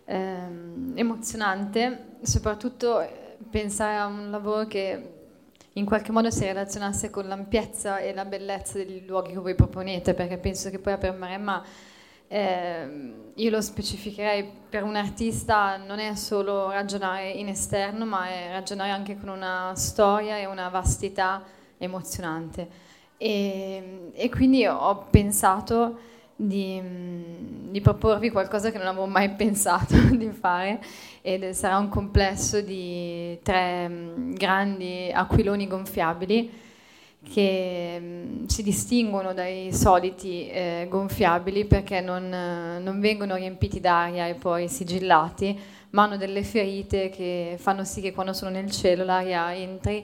ehm, 0.05 0.93
emozionante, 0.95 2.17
soprattutto 2.21 3.01
eh, 3.01 3.37
pensare 3.49 3.97
a 3.97 4.05
un 4.05 4.29
lavoro 4.31 4.65
che 4.67 5.13
in 5.73 5.85
qualche 5.85 6.11
modo 6.11 6.29
si 6.29 6.43
relazionasse 6.43 7.09
con 7.09 7.27
l'ampiezza 7.27 7.99
e 7.99 8.13
la 8.13 8.25
bellezza 8.25 8.77
dei 8.77 9.05
luoghi 9.05 9.31
che 9.31 9.39
voi 9.39 9.55
proponete, 9.55 10.13
perché 10.13 10.37
penso 10.37 10.69
che 10.69 10.79
poi 10.79 10.97
per 10.97 11.13
Maremma 11.13 11.63
eh, 12.27 13.13
io 13.33 13.49
lo 13.49 13.61
specificherei 13.61 14.49
per 14.69 14.83
un 14.83 14.95
artista 14.95 15.75
non 15.77 15.99
è 15.99 16.15
solo 16.15 16.69
ragionare 16.69 17.29
in 17.29 17.47
esterno, 17.47 18.05
ma 18.05 18.27
è 18.27 18.51
ragionare 18.51 18.91
anche 18.91 19.17
con 19.17 19.29
una 19.29 19.73
storia 19.75 20.37
e 20.37 20.45
una 20.45 20.69
vastità 20.69 21.43
emozionante. 21.77 22.89
E, 23.17 24.11
e 24.13 24.29
quindi 24.29 24.65
ho 24.65 25.07
pensato 25.09 25.99
di, 26.47 26.81
di, 27.69 27.81
proporvi 27.81 28.31
qualcosa 28.31 28.71
che 28.71 28.77
non 28.77 28.87
avevo 28.87 29.05
mai 29.05 29.29
pensato 29.35 29.95
di 30.15 30.29
fare 30.31 30.81
ed 31.21 31.49
sarà 31.51 31.77
un 31.77 31.89
complesso 31.89 32.61
di 32.61 33.37
tre 33.43 33.89
grandi 34.33 35.11
aquiloni 35.13 35.67
gonfiabili 35.67 36.59
che 37.31 37.97
mm, 37.99 38.45
si 38.45 38.63
distinguono 38.63 39.33
dai 39.33 39.71
soliti 39.71 40.49
eh, 40.49 40.87
gonfiabili 40.89 41.65
perché 41.65 42.01
non, 42.01 42.27
non, 42.29 42.99
vengono 42.99 43.35
riempiti 43.35 43.79
d'aria 43.79 44.25
e 44.25 44.33
poi 44.33 44.67
sigillati, 44.67 45.57
ma 45.91 46.03
hanno 46.03 46.17
delle 46.17 46.41
ferite 46.41 47.09
che 47.09 47.55
fanno 47.59 47.83
sì 47.83 48.01
che 48.01 48.11
quando 48.11 48.33
sono 48.33 48.49
nel 48.49 48.71
cielo 48.71 49.03
l'aria 49.03 49.53
entri 49.53 50.03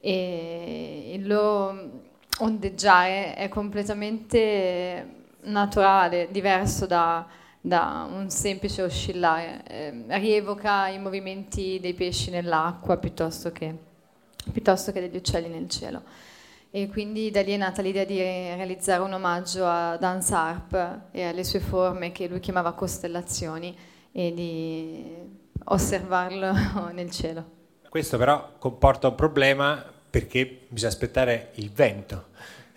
e 0.00 1.12
il 1.14 1.26
loro 1.26 2.04
ondeggiare 2.38 3.34
è 3.34 3.48
completamente 3.48 5.24
naturale, 5.46 6.28
diverso 6.30 6.86
da, 6.86 7.26
da 7.60 8.08
un 8.10 8.30
semplice 8.30 8.82
oscillare, 8.82 9.62
eh, 9.66 10.04
rievoca 10.18 10.88
i 10.88 10.98
movimenti 10.98 11.78
dei 11.80 11.94
pesci 11.94 12.30
nell'acqua 12.30 12.96
piuttosto 12.96 13.50
che, 13.50 13.74
piuttosto 14.52 14.92
che 14.92 15.00
degli 15.00 15.16
uccelli 15.16 15.48
nel 15.48 15.68
cielo 15.68 16.02
e 16.76 16.88
quindi 16.88 17.30
da 17.30 17.40
lì 17.40 17.52
è 17.52 17.56
nata 17.56 17.80
l'idea 17.80 18.04
di 18.04 18.18
realizzare 18.18 19.02
un 19.02 19.14
omaggio 19.14 19.64
a 19.64 19.96
Dance 19.96 20.34
Harp 20.34 20.98
e 21.10 21.24
alle 21.24 21.42
sue 21.42 21.58
forme 21.58 22.12
che 22.12 22.28
lui 22.28 22.38
chiamava 22.38 22.72
costellazioni 22.72 23.74
e 24.12 24.34
di 24.34 25.14
osservarlo 25.64 26.52
nel 26.92 27.10
cielo. 27.10 27.54
Questo 27.88 28.18
però 28.18 28.56
comporta 28.58 29.08
un 29.08 29.14
problema 29.14 29.82
perché 30.10 30.66
bisogna 30.68 30.92
aspettare 30.92 31.52
il 31.54 31.70
vento 31.70 32.26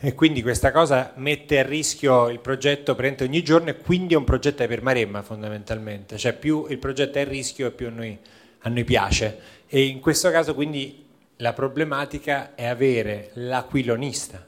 e 0.01 0.15
quindi 0.15 0.41
questa 0.41 0.71
cosa 0.71 1.11
mette 1.17 1.59
a 1.59 1.63
rischio 1.63 2.29
il 2.29 2.39
progetto 2.39 2.95
prende 2.95 3.25
ogni 3.25 3.43
giorno 3.43 3.69
e 3.69 3.77
quindi 3.77 4.13
è 4.13 4.17
un 4.17 4.23
progetto 4.23 4.65
per 4.65 4.81
Maremma 4.81 5.21
fondamentalmente, 5.21 6.17
cioè 6.17 6.33
più 6.33 6.65
il 6.69 6.77
progetto 6.77 7.17
è 7.17 7.21
a 7.21 7.25
rischio 7.25 7.67
e 7.67 7.71
più 7.71 7.87
a 7.87 7.91
noi, 7.91 8.17
a 8.59 8.69
noi 8.69 8.83
piace 8.85 9.39
e 9.67 9.83
in 9.83 9.99
questo 9.99 10.31
caso 10.31 10.55
quindi 10.55 11.05
la 11.37 11.51
problematica 11.51 12.55
è 12.55 12.65
avere 12.65 13.31
l'aquilonista 13.33 14.47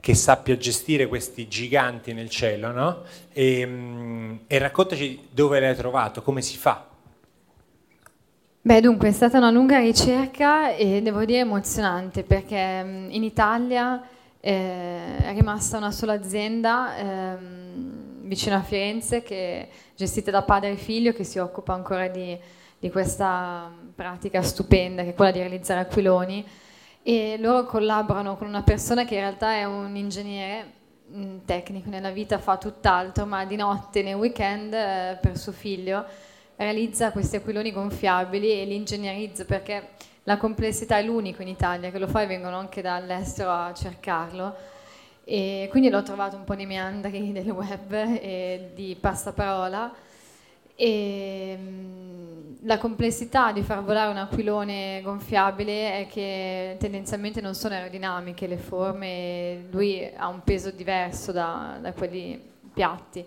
che 0.00 0.14
sappia 0.14 0.56
gestire 0.56 1.06
questi 1.06 1.46
giganti 1.46 2.12
nel 2.12 2.28
cielo, 2.28 2.72
no? 2.72 3.02
E, 3.32 3.64
mm, 3.64 4.34
e 4.48 4.58
raccontaci 4.58 5.28
dove 5.30 5.60
l'hai 5.60 5.76
trovato, 5.76 6.22
come 6.22 6.42
si 6.42 6.56
fa. 6.56 6.88
Beh, 8.60 8.80
dunque 8.80 9.08
è 9.08 9.12
stata 9.12 9.38
una 9.38 9.52
lunga 9.52 9.78
ricerca 9.78 10.74
e 10.74 11.00
devo 11.02 11.24
dire 11.24 11.40
emozionante 11.40 12.24
perché 12.24 12.82
mm, 12.82 13.10
in 13.10 13.22
Italia 13.22 14.02
eh, 14.44 15.16
è 15.18 15.32
rimasta 15.32 15.78
una 15.78 15.90
sola 15.90 16.12
azienda 16.12 16.96
eh, 16.96 17.36
vicino 18.22 18.56
a 18.56 18.62
Firenze 18.62 19.22
che 19.22 19.68
gestita 19.96 20.30
da 20.30 20.42
padre 20.42 20.72
e 20.72 20.76
figlio 20.76 21.12
che 21.12 21.24
si 21.24 21.38
occupa 21.38 21.72
ancora 21.72 22.08
di 22.08 22.38
di 22.82 22.90
questa 22.90 23.72
pratica 23.94 24.42
stupenda 24.42 25.04
che 25.04 25.10
è 25.10 25.14
quella 25.14 25.30
di 25.30 25.38
realizzare 25.38 25.78
aquiloni. 25.78 26.44
E 27.04 27.36
loro 27.38 27.64
collaborano 27.64 28.36
con 28.36 28.48
una 28.48 28.64
persona 28.64 29.04
che 29.04 29.14
in 29.14 29.20
realtà 29.20 29.52
è 29.52 29.64
un 29.64 29.94
ingegnere 29.94 30.80
tecnico 31.44 31.90
nella 31.90 32.10
vita, 32.10 32.38
fa 32.38 32.56
tutt'altro, 32.56 33.24
ma 33.24 33.44
di 33.44 33.54
notte, 33.54 34.02
nei 34.02 34.14
weekend, 34.14 34.74
eh, 34.74 35.16
per 35.20 35.38
suo 35.38 35.52
figlio, 35.52 36.04
realizza 36.56 37.12
questi 37.12 37.36
aquiloni 37.36 37.70
gonfiabili 37.70 38.50
e 38.50 38.64
li 38.64 38.74
ingegnerizza 38.74 39.44
perché 39.44 39.90
la 40.24 40.36
complessità 40.36 40.98
è 40.98 41.02
l'unico 41.02 41.42
in 41.42 41.48
Italia 41.48 41.90
che 41.90 41.98
lo 41.98 42.06
fa 42.06 42.22
e 42.22 42.26
vengono 42.26 42.56
anche 42.56 42.82
dall'estero 42.82 43.50
a 43.50 43.72
cercarlo. 43.74 44.54
E 45.24 45.68
quindi 45.70 45.88
l'ho 45.88 46.02
trovato 46.02 46.36
un 46.36 46.44
po' 46.44 46.54
nei 46.54 46.66
meandri 46.66 47.30
del 47.32 47.50
web 47.50 47.92
e 47.92 48.70
di 48.74 48.96
passaparola 48.98 49.92
e 50.74 51.56
mm, 51.58 52.54
la 52.62 52.78
complessità 52.78 53.52
di 53.52 53.62
far 53.62 53.84
volare 53.84 54.10
un 54.10 54.16
aquilone 54.16 55.00
gonfiabile 55.02 56.00
è 56.00 56.06
che 56.06 56.76
tendenzialmente 56.78 57.40
non 57.40 57.54
sono 57.54 57.74
aerodinamiche 57.74 58.46
le 58.46 58.56
forme, 58.56 59.66
lui 59.70 60.10
ha 60.16 60.28
un 60.28 60.42
peso 60.42 60.70
diverso 60.70 61.30
da, 61.30 61.78
da 61.80 61.92
quelli 61.92 62.40
piatti 62.72 63.24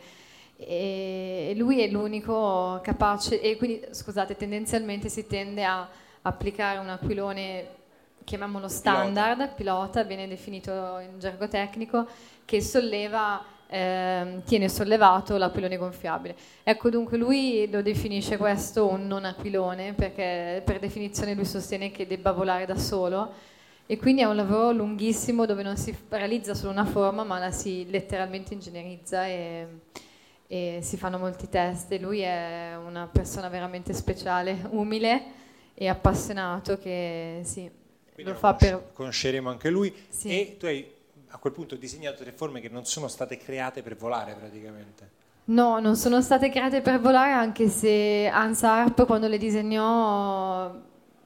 e 0.58 1.54
lui 1.56 1.82
è 1.82 1.88
l'unico 1.88 2.80
capace 2.82 3.42
e 3.42 3.58
quindi 3.58 3.82
scusate 3.92 4.36
tendenzialmente 4.36 5.10
si 5.10 5.28
tende 5.28 5.64
a 5.66 5.88
applicare 6.27 6.79
un 6.79 6.89
aquilone 6.89 7.67
chiamiamolo 8.24 8.67
standard, 8.67 9.53
pilota, 9.53 9.53
pilota 9.53 10.03
viene 10.03 10.27
definito 10.27 11.00
in 11.00 11.20
gergo 11.20 11.48
tecnico, 11.48 12.08
che 12.44 12.62
solleva 12.62 13.44
eh, 13.67 14.41
tiene 14.46 14.70
sollevato 14.70 15.38
l'aquilone 15.38 15.77
gonfiabile. 15.77 16.36
Ecco 16.63 16.89
dunque 16.89 17.17
lui 17.17 17.67
lo 17.72 17.82
definisce 17.82 18.38
questo 18.38 18.88
un 18.88 19.08
non 19.08 19.25
aquilone 19.25 19.94
perché 19.94 20.62
per 20.65 20.79
definizione 20.79 21.34
lui 21.34 21.46
sostiene 21.46 21.91
che 21.91 22.08
debba 22.08 22.32
volare 22.32 22.65
da 22.65 22.77
solo 22.77 23.53
e 23.88 23.98
quindi 23.98 24.22
è 24.22 24.25
un 24.25 24.36
lavoro 24.36 24.72
lunghissimo 24.72 25.46
dove 25.46 25.62
non 25.62 25.77
si 25.77 25.96
realizza 26.10 26.55
solo 26.55 26.72
una 26.72 26.86
forma 26.86 27.24
ma 27.24 27.38
la 27.38 27.51
si 27.51 27.88
letteralmente 27.89 28.53
ingegnerizza 28.53 29.27
e, 29.27 29.67
e 30.48 30.79
si 30.82 30.98
fanno 30.98 31.20
molti 31.20 31.50
test 31.50 31.91
e 31.91 32.00
lui 32.00 32.22
è 32.22 32.75
una 32.84 33.08
persona 33.12 33.48
veramente 33.48 33.94
speciale, 33.94 34.67
umile 34.72 35.44
e 35.75 35.88
appassionato 35.89 36.79
che 36.79 37.41
sì, 37.44 37.70
quindi 38.13 38.32
lo 38.32 38.38
fa 38.38 38.55
per... 38.55 38.91
Conosceremo 38.94 39.50
anche 39.50 39.70
lui 39.70 39.94
sì. 40.08 40.29
e 40.29 40.55
tu 40.58 40.65
hai 40.65 40.89
a 41.27 41.38
quel 41.38 41.51
punto 41.51 41.75
disegnato 41.75 42.20
delle 42.20 42.32
forme 42.32 42.62
che 42.62 42.70
non 42.70 42.86
sono 42.86 43.10
state 43.10 43.38
create 43.38 43.84
per 43.84 43.98
volare 43.98 44.34
praticamente. 44.34 45.12
No, 45.46 45.79
non 45.79 45.98
sono 45.98 46.22
state 46.22 46.50
create 46.50 46.82
per 46.82 47.00
volare 47.00 47.34
anche 47.34 47.67
se 47.67 48.27
Hans 48.32 48.63
Harp 48.63 49.05
quando 49.05 49.27
le 49.27 49.38
disegnò 49.38 50.74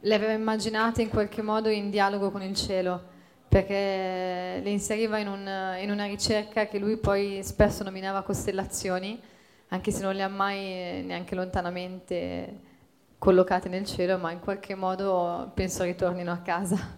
le 0.01 0.15
aveva 0.15 0.33
immaginate 0.33 1.03
in 1.03 1.09
qualche 1.09 1.41
modo 1.41 1.69
in 1.69 1.89
dialogo 1.89 2.31
con 2.31 2.41
il 2.41 2.55
cielo, 2.55 3.01
perché 3.47 4.59
le 4.63 4.69
inseriva 4.69 5.19
in, 5.19 5.27
un, 5.27 5.77
in 5.81 5.91
una 5.91 6.05
ricerca 6.05 6.67
che 6.67 6.79
lui 6.79 6.97
poi 6.97 7.41
spesso 7.43 7.83
nominava 7.83 8.23
costellazioni, 8.23 9.21
anche 9.69 9.91
se 9.91 10.01
non 10.01 10.15
le 10.15 10.23
ha 10.23 10.27
mai 10.27 11.03
neanche 11.03 11.35
lontanamente 11.35 12.67
collocate 13.19 13.67
nel 13.67 13.85
cielo, 13.85 14.17
ma 14.17 14.31
in 14.31 14.39
qualche 14.39 14.73
modo 14.73 15.51
penso 15.53 15.83
ritornino 15.83 16.31
a 16.31 16.37
casa. 16.37 16.97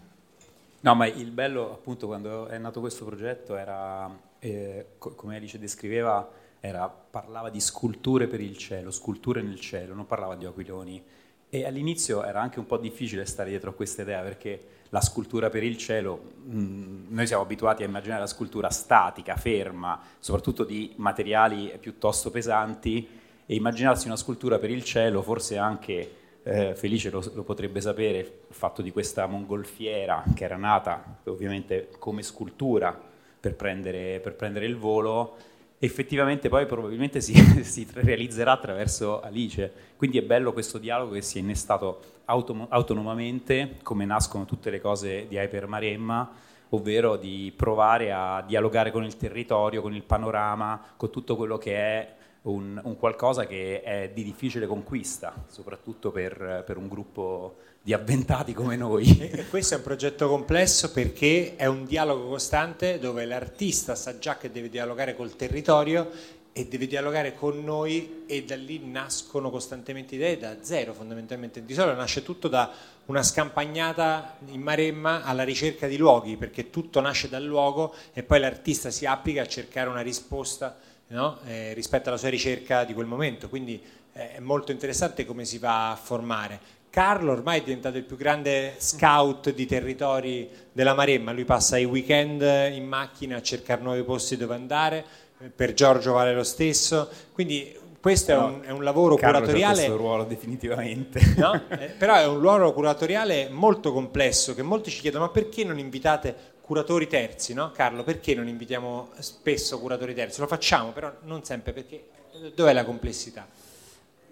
No, 0.84 0.96
ma 0.96 1.08
il 1.08 1.32
bello 1.32 1.74
appunto 1.74 2.08
quando 2.08 2.48
è 2.48 2.58
nato 2.58 2.80
questo 2.80 3.06
progetto 3.06 3.56
era, 3.56 4.10
eh, 4.40 4.94
co- 4.98 5.14
come 5.16 5.36
Alice 5.36 5.60
descriveva, 5.60 6.28
era, 6.60 6.88
parlava 6.88 7.50
di 7.50 7.60
sculture 7.60 8.28
per 8.28 8.40
il 8.40 8.56
cielo, 8.58 8.92
sculture 8.92 9.42
nel 9.42 9.60
cielo, 9.60 9.94
non 9.94 10.06
parlava 10.06 10.36
di 10.36 10.46
aquiloni. 10.46 11.04
E 11.50 11.66
all'inizio 11.66 12.24
era 12.24 12.40
anche 12.40 12.60
un 12.60 12.66
po' 12.66 12.78
difficile 12.78 13.26
stare 13.26 13.50
dietro 13.50 13.72
a 13.72 13.74
questa 13.74 14.04
idea 14.04 14.22
perché 14.22 14.80
la 14.90 15.02
scultura 15.02 15.50
per 15.50 15.64
il 15.64 15.78
cielo, 15.78 16.34
mm, 16.48 17.06
noi 17.10 17.28
siamo 17.28 17.44
abituati 17.44 17.84
a 17.84 17.88
immaginare 17.88 18.22
la 18.22 18.28
scultura 18.28 18.70
statica, 18.70 19.36
ferma, 19.36 20.00
soprattutto 20.20 20.64
di 20.64 20.94
materiali 20.98 21.76
piuttosto 21.80 22.30
pesanti 22.30 23.20
e 23.46 23.56
immaginarsi 23.56 24.08
una 24.08 24.16
scultura 24.16 24.60
per 24.60 24.70
il 24.70 24.84
cielo, 24.84 25.22
forse 25.22 25.58
anche 25.58 26.16
eh, 26.44 26.76
Felice 26.76 27.10
lo, 27.10 27.24
lo, 27.34 27.44
potrebbe 27.44 27.82
sapere, 27.82 28.20
il 28.20 28.56
fatto 28.56 28.82
di 28.82 28.92
questa 28.92 29.26
mongolfiera 29.28 30.24
che 30.34 30.44
era 30.44 30.58
nata 30.58 31.20
ovviamente 31.26 31.90
come 32.00 32.24
scultura 32.24 33.00
per 33.40 33.56
prendere, 33.56 34.20
per 34.20 34.36
prendere 34.36 34.66
il 34.66 34.78
volo, 34.78 35.36
effettivamente 35.80 36.48
poi 36.48 36.66
probabilmente 36.68 37.22
si, 37.22 37.34
si, 37.64 37.88
realizzerà 37.92 38.52
attraverso 38.52 39.22
Alice. 39.22 39.72
Quindi 39.96 40.20
è 40.20 40.22
bello 40.22 40.54
questo 40.54 40.78
dialogo 40.78 41.14
che 41.14 41.22
si 41.22 41.38
è 41.38 41.42
innestato 41.42 42.02
autom- 42.26 42.68
autonomamente, 42.70 43.78
come 43.82 44.06
nascono 44.06 44.46
tutte 44.46 44.70
le 44.70 44.80
cose 44.80 45.28
di 45.28 45.36
Hyper 45.36 45.68
Maremma, 45.68 46.32
ovvero 46.70 47.18
di 47.18 47.52
provare 47.56 48.12
a 48.12 48.44
dialogare 48.46 48.92
con 48.92 49.04
il 49.04 49.18
territorio, 49.18 49.82
con 49.82 49.94
il 49.94 50.04
panorama, 50.04 50.80
con 50.96 51.10
tutto 51.10 51.36
quello 51.36 51.58
che 51.58 51.76
è 51.76 52.16
un, 52.44 52.80
un 52.84 52.98
qualcosa 52.98 53.46
che 53.46 53.82
è 53.82 54.12
di 54.14 54.24
difficile 54.24 54.66
conquista, 54.66 55.46
soprattutto 55.48 56.12
per, 56.12 56.64
per 56.66 56.78
un 56.78 56.88
gruppo 56.88 57.58
di 57.82 57.94
avventati 57.94 58.54
come 58.54 58.76
noi. 58.76 59.30
E 59.32 59.48
questo 59.48 59.74
è 59.74 59.78
un 59.78 59.84
progetto 59.84 60.28
complesso 60.28 60.92
perché 60.92 61.56
è 61.56 61.66
un 61.66 61.86
dialogo 61.86 62.30
costante 62.30 63.00
dove 63.00 63.26
l'artista 63.26 63.96
sa 63.96 64.18
già 64.20 64.38
che 64.38 64.52
deve 64.52 64.70
dialogare 64.70 65.16
col 65.16 65.36
territorio 65.36 66.10
e 66.54 66.68
deve 66.68 66.86
dialogare 66.86 67.34
con 67.34 67.64
noi 67.64 68.24
e 68.28 68.44
da 68.44 68.58
lì 68.58 68.86
nascono 68.86 69.50
costantemente 69.50 70.16
idee 70.16 70.38
da 70.38 70.58
zero 70.62 70.94
fondamentalmente. 70.94 71.64
Di 71.64 71.74
solito 71.74 71.96
nasce 71.96 72.24
tutto 72.24 72.50
da 72.50 72.72
una 73.06 73.24
scampagnata 73.24 74.38
in 74.48 74.62
Maremma 74.62 75.24
alla 75.24 75.44
ricerca 75.44 75.88
di 75.88 75.98
luoghi 75.98 76.36
perché 76.36 76.70
tutto 76.70 77.00
nasce 77.00 77.30
dal 77.30 77.44
luogo 77.44 77.96
e 78.14 78.24
poi 78.24 78.40
l'artista 78.40 78.92
si 78.92 79.06
applica 79.06 79.44
a 79.44 79.48
cercare 79.48 79.90
una 79.90 80.02
risposta 80.02 80.78
no? 81.12 81.38
eh, 81.46 81.74
rispetto 81.74 82.10
alla 82.10 82.18
sua 82.18 82.30
ricerca 82.30 82.84
di 82.84 82.94
quel 82.94 83.06
momento. 83.06 83.48
Quindi 83.48 83.82
eh, 84.14 84.34
è 84.34 84.40
molto 84.40 84.72
interessante 84.72 85.26
come 85.26 85.46
si 85.46 85.58
va 85.58 85.92
a 85.92 85.96
formare. 85.96 86.80
Carlo 86.90 87.32
ormai 87.32 87.62
è 87.62 87.64
diventato 87.64 87.98
il 87.98 88.04
più 88.04 88.18
grande 88.18 88.76
scout 88.78 89.54
di 89.54 89.66
territori 89.66 90.50
della 90.74 90.94
Maremma, 90.94 91.32
lui 91.32 91.46
passa 91.46 91.78
i 91.78 91.86
weekend 91.86 92.42
in 92.42 92.86
macchina 92.86 93.38
a 93.38 93.42
cercare 93.42 93.82
nuovi 93.82 94.04
posti 94.04 94.36
dove 94.36 94.56
andare, 94.56 95.06
eh, 95.40 95.48
per 95.48 95.74
Giorgio 95.74 96.12
vale 96.12 96.34
lo 96.34 96.44
stesso, 96.44 97.10
quindi 97.32 97.80
questo 98.02 98.34
no, 98.34 98.40
è, 98.40 98.44
un, 98.44 98.62
è, 98.64 98.70
un, 98.72 98.84
lavoro 98.84 99.16
Carlo 99.16 99.38
curatoriale. 99.38 99.76
questo 99.76 99.96
ruolo 99.96 100.24
definitivamente. 100.26 101.20
No? 101.38 101.62
Eh, 101.70 101.86
però 101.98 102.16
è 102.16 102.26
un 102.28 102.40
ruolo 102.40 102.74
curatoriale 102.74 103.48
molto 103.50 103.94
complesso 103.94 104.54
che 104.54 104.64
molti 104.64 104.90
ci 104.90 105.00
chiedono: 105.00 105.26
ma 105.26 105.32
perché 105.32 105.64
non 105.64 105.80
invitate 105.80 106.51
curatori 106.72 107.08
terzi? 107.08 107.54
No? 107.54 107.72
Carlo, 107.74 108.02
perché 108.06 108.34
non 108.34 108.48
invitiamo 108.48 109.10
spesso 109.20 109.78
curatori 109.78 110.14
terzi? 110.14 110.40
Lo 110.40 110.48
facciamo, 110.48 110.94
però 110.94 111.12
non 111.24 111.44
sempre 111.44 111.74
perché 111.74 112.08
dov'è 112.56 112.72
la 112.72 112.86
complessità? 112.86 113.46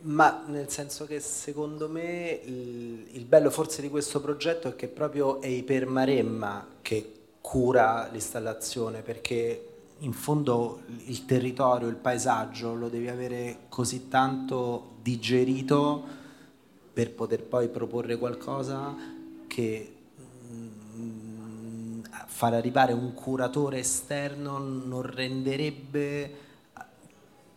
Ma 0.03 0.46
nel 0.48 0.69
senso 0.69 1.05
che 1.05 1.19
secondo 1.19 1.89
me 1.89 2.39
il, 2.46 3.08
il 3.12 3.25
bello 3.25 3.50
forse 3.50 3.81
di 3.81 3.89
questo 3.89 4.22
progetto 4.22 4.69
è 4.69 4.75
che 4.77 4.88
proprio 4.88 5.41
è 5.41 5.48
Ipermaremma 5.48 6.67
che 6.81 7.13
cura 7.41 8.08
l'installazione 8.10 9.01
perché 9.01 9.65
in 9.98 10.13
fondo 10.13 10.84
il 11.08 11.25
territorio, 11.25 11.89
il 11.89 11.96
paesaggio 11.96 12.74
lo 12.74 12.88
devi 12.88 13.10
avere 13.10 13.65
così 13.67 14.08
tanto 14.08 14.91
digerito 15.01 16.08
per 16.93 17.12
poter 17.12 17.43
poi 17.43 17.67
proporre 17.67 18.17
qualcosa 18.17 18.96
che 19.46 19.96
far 22.39 22.53
arrivare 22.53 22.93
un 22.93 23.13
curatore 23.13 23.79
esterno 23.79 24.60
non 24.60 25.01
renderebbe 25.01 26.38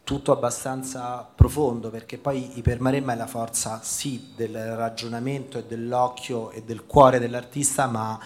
tutto 0.03 0.33
abbastanza 0.33 1.23
profondo 1.23 1.89
perché 1.89 2.19
poi 2.19 2.59
Ipermaremma 2.59 3.12
è 3.12 3.17
la 3.17 3.29
forza 3.29 3.81
sì 3.85 4.33
del 4.35 4.75
ragionamento 4.75 5.59
e 5.59 5.67
dell'occhio 5.67 6.51
e 6.51 6.65
del 6.65 6.85
cuore 6.85 7.21
dell'artista 7.21 7.87
ma 7.87 8.18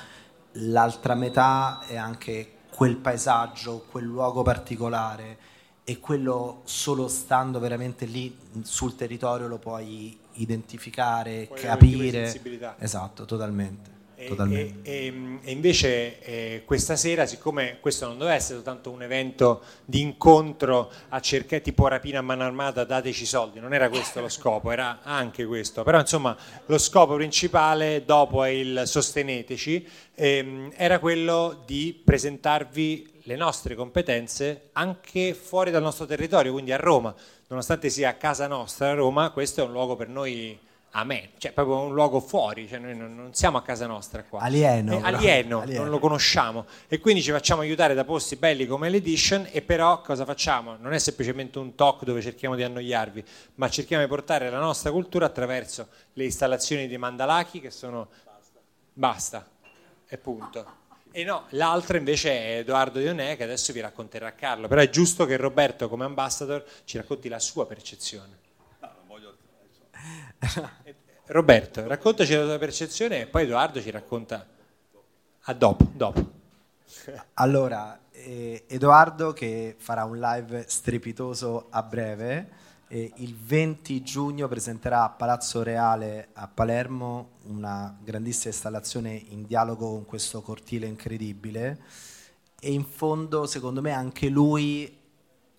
l'altra 0.52 1.14
metà 1.14 1.82
è 1.86 1.96
anche 1.96 2.52
quel 2.70 2.96
paesaggio, 2.96 3.84
quel 3.90 4.06
luogo 4.06 4.40
particolare 4.40 5.36
e 5.84 6.00
quello 6.00 6.62
solo 6.64 7.06
stando 7.08 7.58
veramente 7.58 8.06
lì 8.06 8.34
sul 8.62 8.96
territorio 8.96 9.46
lo 9.46 9.58
puoi 9.58 10.18
identificare, 10.36 11.48
puoi 11.48 11.60
capire. 11.60 12.32
Esatto, 12.78 13.26
totalmente. 13.26 13.95
E, 14.18 14.34
e, 14.82 15.38
e, 15.42 15.50
invece 15.52 16.20
eh, 16.20 16.62
questa 16.64 16.96
sera, 16.96 17.26
siccome 17.26 17.76
questo 17.80 18.06
non 18.06 18.16
doveva 18.16 18.34
essere 18.34 18.54
soltanto 18.54 18.90
un 18.90 19.02
evento 19.02 19.60
di 19.84 20.00
incontro 20.00 20.90
a 21.10 21.20
cercare 21.20 21.60
tipo 21.60 21.86
rapina 21.86 22.20
a 22.20 22.22
mano 22.22 22.42
armata, 22.42 22.84
dateci 22.84 23.26
soldi, 23.26 23.60
non 23.60 23.74
era 23.74 23.90
questo 23.90 24.22
lo 24.22 24.30
scopo, 24.30 24.70
era 24.70 25.00
anche 25.02 25.44
questo, 25.44 25.82
però 25.82 26.00
insomma 26.00 26.34
lo 26.64 26.78
scopo 26.78 27.14
principale 27.16 28.04
dopo 28.06 28.46
il 28.46 28.84
sosteneteci, 28.86 29.86
ehm, 30.14 30.72
era 30.76 30.98
quello 30.98 31.62
di 31.66 32.00
presentarvi 32.02 33.20
le 33.24 33.36
nostre 33.36 33.74
competenze 33.74 34.70
anche 34.72 35.34
fuori 35.34 35.70
dal 35.70 35.82
nostro 35.82 36.06
territorio, 36.06 36.52
quindi 36.52 36.72
a 36.72 36.78
Roma, 36.78 37.14
nonostante 37.48 37.90
sia 37.90 38.08
a 38.08 38.14
casa 38.14 38.46
nostra 38.46 38.92
a 38.92 38.94
Roma, 38.94 39.28
questo 39.30 39.60
è 39.60 39.64
un 39.64 39.72
luogo 39.72 39.94
per 39.94 40.08
noi 40.08 40.58
a 40.98 41.04
me, 41.04 41.30
cioè 41.36 41.52
proprio 41.52 41.80
un 41.80 41.92
luogo 41.92 42.20
fuori, 42.20 42.66
cioè 42.66 42.78
noi 42.78 42.96
non, 42.96 43.14
non 43.14 43.34
siamo 43.34 43.58
a 43.58 43.62
casa 43.62 43.86
nostra 43.86 44.24
qua. 44.24 44.40
Alieno. 44.40 44.92
Eh, 44.94 45.02
alieno, 45.02 45.60
alieno, 45.60 45.82
non 45.82 45.90
lo 45.90 45.98
conosciamo 45.98 46.64
e 46.88 46.98
quindi 47.00 47.22
ci 47.22 47.30
facciamo 47.30 47.60
aiutare 47.60 47.92
da 47.92 48.04
posti 48.04 48.36
belli 48.36 48.66
come 48.66 48.88
l'Edition 48.88 49.46
e 49.50 49.60
però 49.60 50.00
cosa 50.00 50.24
facciamo? 50.24 50.76
Non 50.80 50.94
è 50.94 50.98
semplicemente 50.98 51.58
un 51.58 51.74
talk 51.74 52.04
dove 52.04 52.22
cerchiamo 52.22 52.54
di 52.56 52.62
annoiarvi, 52.62 53.22
ma 53.56 53.68
cerchiamo 53.68 54.02
di 54.02 54.08
portare 54.08 54.48
la 54.48 54.58
nostra 54.58 54.90
cultura 54.90 55.26
attraverso 55.26 55.88
le 56.14 56.24
installazioni 56.24 56.88
di 56.88 56.96
Mandalaki 56.96 57.60
che 57.60 57.70
sono... 57.70 58.08
Basta. 58.24 58.60
Basta, 58.94 59.48
e 60.08 60.16
punto. 60.16 60.84
E 61.10 61.24
no, 61.24 61.44
l'altra 61.50 61.98
invece 61.98 62.30
è 62.30 62.58
Edoardo 62.58 63.00
Dionè 63.00 63.36
che 63.36 63.44
adesso 63.44 63.74
vi 63.74 63.80
racconterà 63.80 64.34
Carlo, 64.34 64.66
però 64.66 64.80
è 64.80 64.88
giusto 64.88 65.26
che 65.26 65.36
Roberto 65.36 65.90
come 65.90 66.04
ambassador 66.04 66.64
ci 66.84 66.96
racconti 66.96 67.28
la 67.28 67.38
sua 67.38 67.66
percezione. 67.66 68.44
Roberto, 71.26 71.86
raccontaci 71.86 72.34
la 72.34 72.44
tua 72.44 72.58
percezione 72.58 73.22
e 73.22 73.26
poi 73.26 73.44
Edoardo 73.44 73.80
ci 73.80 73.90
racconta 73.90 74.46
a 75.40 75.52
dopo. 75.52 75.90
dopo. 75.92 76.34
Allora, 77.34 77.98
eh, 78.12 78.64
Edoardo 78.66 79.32
che 79.32 79.74
farà 79.78 80.04
un 80.04 80.18
live 80.18 80.64
strepitoso 80.68 81.66
a 81.70 81.82
breve, 81.82 82.48
eh, 82.88 83.12
il 83.16 83.34
20 83.34 84.02
giugno 84.02 84.46
presenterà 84.46 85.02
a 85.02 85.10
Palazzo 85.10 85.62
Reale 85.62 86.28
a 86.34 86.46
Palermo 86.46 87.30
una 87.46 87.96
grandissima 88.00 88.52
installazione 88.52 89.10
in 89.30 89.44
dialogo 89.44 89.90
con 89.90 90.06
questo 90.06 90.40
cortile 90.40 90.86
incredibile 90.86 91.80
e 92.60 92.72
in 92.72 92.84
fondo 92.84 93.46
secondo 93.46 93.80
me 93.80 93.90
anche 93.90 94.28
lui 94.28 94.96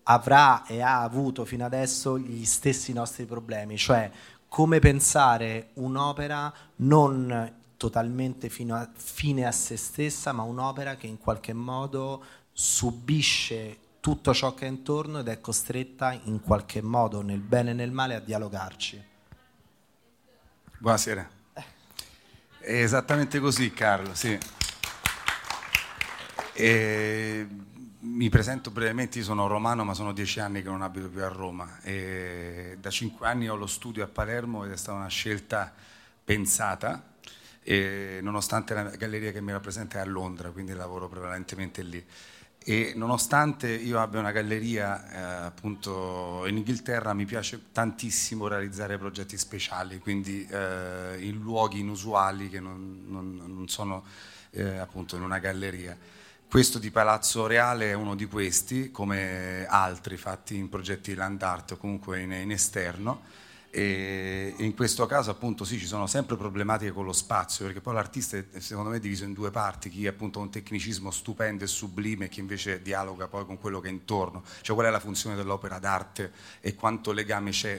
avrà 0.04 0.64
e 0.66 0.80
ha 0.80 1.02
avuto 1.02 1.44
fino 1.44 1.66
adesso 1.66 2.18
gli 2.18 2.46
stessi 2.46 2.94
nostri 2.94 3.26
problemi, 3.26 3.76
cioè 3.76 4.10
come 4.48 4.78
pensare 4.78 5.70
un'opera 5.74 6.52
non 6.76 7.54
totalmente 7.76 8.50
a, 8.70 8.90
fine 8.92 9.46
a 9.46 9.52
se 9.52 9.76
stessa, 9.76 10.32
ma 10.32 10.42
un'opera 10.42 10.96
che 10.96 11.06
in 11.06 11.18
qualche 11.18 11.52
modo 11.52 12.24
subisce 12.52 13.78
tutto 14.00 14.34
ciò 14.34 14.54
che 14.54 14.66
è 14.66 14.68
intorno 14.68 15.20
ed 15.20 15.28
è 15.28 15.40
costretta 15.40 16.12
in 16.12 16.40
qualche 16.40 16.82
modo, 16.82 17.20
nel 17.22 17.40
bene 17.40 17.70
e 17.70 17.74
nel 17.74 17.92
male, 17.92 18.14
a 18.14 18.20
dialogarci. 18.20 19.04
Buonasera. 20.78 21.28
È 22.58 22.82
esattamente 22.82 23.38
così, 23.38 23.72
Carlo, 23.72 24.14
sì. 24.14 24.38
E 26.52 27.46
mi 28.00 28.28
presento 28.28 28.70
brevemente, 28.70 29.18
io 29.18 29.24
sono 29.24 29.46
romano 29.46 29.84
ma 29.84 29.94
sono 29.94 30.12
dieci 30.12 30.38
anni 30.40 30.62
che 30.62 30.68
non 30.68 30.82
abito 30.82 31.08
più 31.08 31.24
a 31.24 31.28
Roma 31.28 31.80
e 31.82 32.76
da 32.80 32.90
cinque 32.90 33.26
anni 33.26 33.48
ho 33.48 33.56
lo 33.56 33.66
studio 33.66 34.04
a 34.04 34.06
Palermo 34.06 34.64
ed 34.64 34.70
è 34.70 34.76
stata 34.76 34.96
una 34.96 35.08
scelta 35.08 35.72
pensata 36.24 37.16
nonostante 38.22 38.72
la 38.72 38.84
galleria 38.84 39.30
che 39.30 39.42
mi 39.42 39.52
rappresenta 39.52 39.98
è 39.98 40.00
a 40.00 40.06
Londra, 40.06 40.50
quindi 40.50 40.72
lavoro 40.72 41.08
prevalentemente 41.08 41.82
lì. 41.82 42.02
E 42.64 42.92
nonostante 42.96 43.70
io 43.70 44.00
abbia 44.00 44.20
una 44.20 44.32
galleria 44.32 45.10
eh, 45.10 45.46
appunto 45.46 46.44
in 46.46 46.56
Inghilterra, 46.56 47.14
mi 47.14 47.24
piace 47.24 47.70
tantissimo 47.72 48.46
realizzare 48.46 48.98
progetti 48.98 49.36
speciali, 49.36 49.98
quindi 49.98 50.46
eh, 50.50 51.16
in 51.20 51.40
luoghi 51.40 51.80
inusuali 51.80 52.48
che 52.48 52.60
non, 52.60 53.04
non, 53.06 53.36
non 53.36 53.68
sono 53.68 54.04
eh, 54.50 54.78
appunto 54.78 55.16
in 55.16 55.22
una 55.22 55.38
galleria. 55.38 55.96
Questo 56.50 56.78
di 56.78 56.90
Palazzo 56.90 57.46
Reale 57.46 57.90
è 57.90 57.92
uno 57.92 58.14
di 58.14 58.24
questi, 58.24 58.90
come 58.90 59.66
altri 59.66 60.16
fatti 60.16 60.56
in 60.56 60.70
progetti 60.70 61.14
land 61.14 61.42
art 61.42 61.72
o 61.72 61.76
comunque 61.76 62.22
in, 62.22 62.32
in 62.32 62.50
esterno. 62.50 63.20
E 63.68 64.54
in 64.56 64.74
questo 64.74 65.04
caso 65.04 65.30
appunto 65.30 65.66
sì 65.66 65.78
ci 65.78 65.84
sono 65.84 66.06
sempre 66.06 66.38
problematiche 66.38 66.90
con 66.90 67.04
lo 67.04 67.12
spazio 67.12 67.66
perché 67.66 67.82
poi 67.82 67.92
l'artista 67.92 68.38
è 68.38 68.60
secondo 68.60 68.88
me 68.88 68.98
diviso 68.98 69.24
in 69.24 69.34
due 69.34 69.50
parti, 69.50 69.90
chi 69.90 70.06
appunto 70.06 70.38
ha 70.38 70.42
un 70.42 70.48
tecnicismo 70.48 71.10
stupendo 71.10 71.64
e 71.64 71.66
sublime 71.66 72.24
e 72.24 72.28
chi 72.30 72.40
invece 72.40 72.80
dialoga 72.80 73.28
poi 73.28 73.44
con 73.44 73.58
quello 73.58 73.80
che 73.80 73.88
è 73.88 73.92
intorno, 73.92 74.42
cioè 74.62 74.74
qual 74.74 74.88
è 74.88 74.90
la 74.90 75.00
funzione 75.00 75.36
dell'opera 75.36 75.78
d'arte 75.78 76.32
e 76.60 76.74
quanto 76.74 77.12
legame 77.12 77.50
c'è 77.50 77.78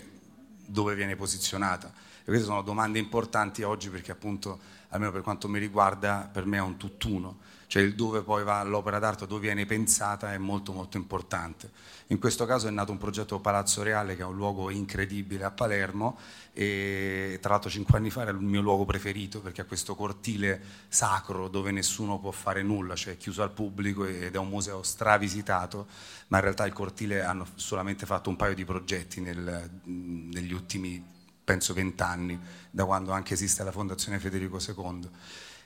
dove 0.63 0.93
viene 0.93 1.15
posizionata. 1.15 1.91
E 2.19 2.25
queste 2.25 2.45
sono 2.45 2.61
domande 2.61 2.99
importanti 2.99 3.63
oggi 3.63 3.89
perché 3.89 4.11
appunto 4.11 4.59
almeno 4.89 5.11
per 5.11 5.23
quanto 5.23 5.47
mi 5.47 5.57
riguarda 5.57 6.29
per 6.31 6.45
me 6.45 6.57
è 6.57 6.61
un 6.61 6.77
tutt'uno 6.77 7.57
cioè 7.69 7.83
il 7.83 7.93
dove 7.93 8.23
poi 8.23 8.43
va 8.43 8.63
l'opera 8.63 8.97
d'arte, 8.97 9.27
dove 9.27 9.41
viene 9.41 9.67
pensata 9.67 10.33
è 10.33 10.39
molto 10.39 10.71
molto 10.71 10.97
importante. 10.97 11.69
In 12.07 12.17
questo 12.17 12.47
caso 12.47 12.67
è 12.67 12.71
nato 12.71 12.91
un 12.91 12.97
progetto 12.97 13.39
Palazzo 13.39 13.83
Reale 13.83 14.15
che 14.15 14.23
è 14.23 14.25
un 14.25 14.35
luogo 14.35 14.71
incredibile 14.71 15.43
a 15.43 15.51
Palermo 15.51 16.17
e 16.51 17.37
tra 17.39 17.51
l'altro 17.51 17.69
cinque 17.69 17.99
anni 17.99 18.09
fa 18.09 18.23
era 18.23 18.31
il 18.31 18.39
mio 18.39 18.61
luogo 18.61 18.85
preferito 18.85 19.39
perché 19.39 19.61
ha 19.61 19.65
questo 19.65 19.93
cortile 19.93 20.59
sacro 20.87 21.47
dove 21.47 21.69
nessuno 21.69 22.17
può 22.17 22.31
fare 22.31 22.63
nulla, 22.63 22.95
cioè 22.95 23.13
è 23.13 23.17
chiuso 23.17 23.43
al 23.43 23.51
pubblico 23.51 24.03
ed 24.03 24.33
è 24.33 24.39
un 24.39 24.49
museo 24.49 24.81
stravisitato, 24.81 25.85
ma 26.29 26.37
in 26.37 26.43
realtà 26.43 26.65
il 26.65 26.73
cortile 26.73 27.21
hanno 27.21 27.45
solamente 27.53 28.07
fatto 28.07 28.31
un 28.31 28.35
paio 28.35 28.55
di 28.55 28.65
progetti 28.65 29.21
nel, 29.21 29.69
negli 29.83 30.53
ultimi 30.53 31.05
penso 31.43 31.75
vent'anni, 31.75 32.39
da 32.71 32.85
quando 32.85 33.11
anche 33.11 33.35
esiste 33.35 33.63
la 33.63 33.71
Fondazione 33.71 34.17
Federico 34.17 34.57
II. 34.59 35.09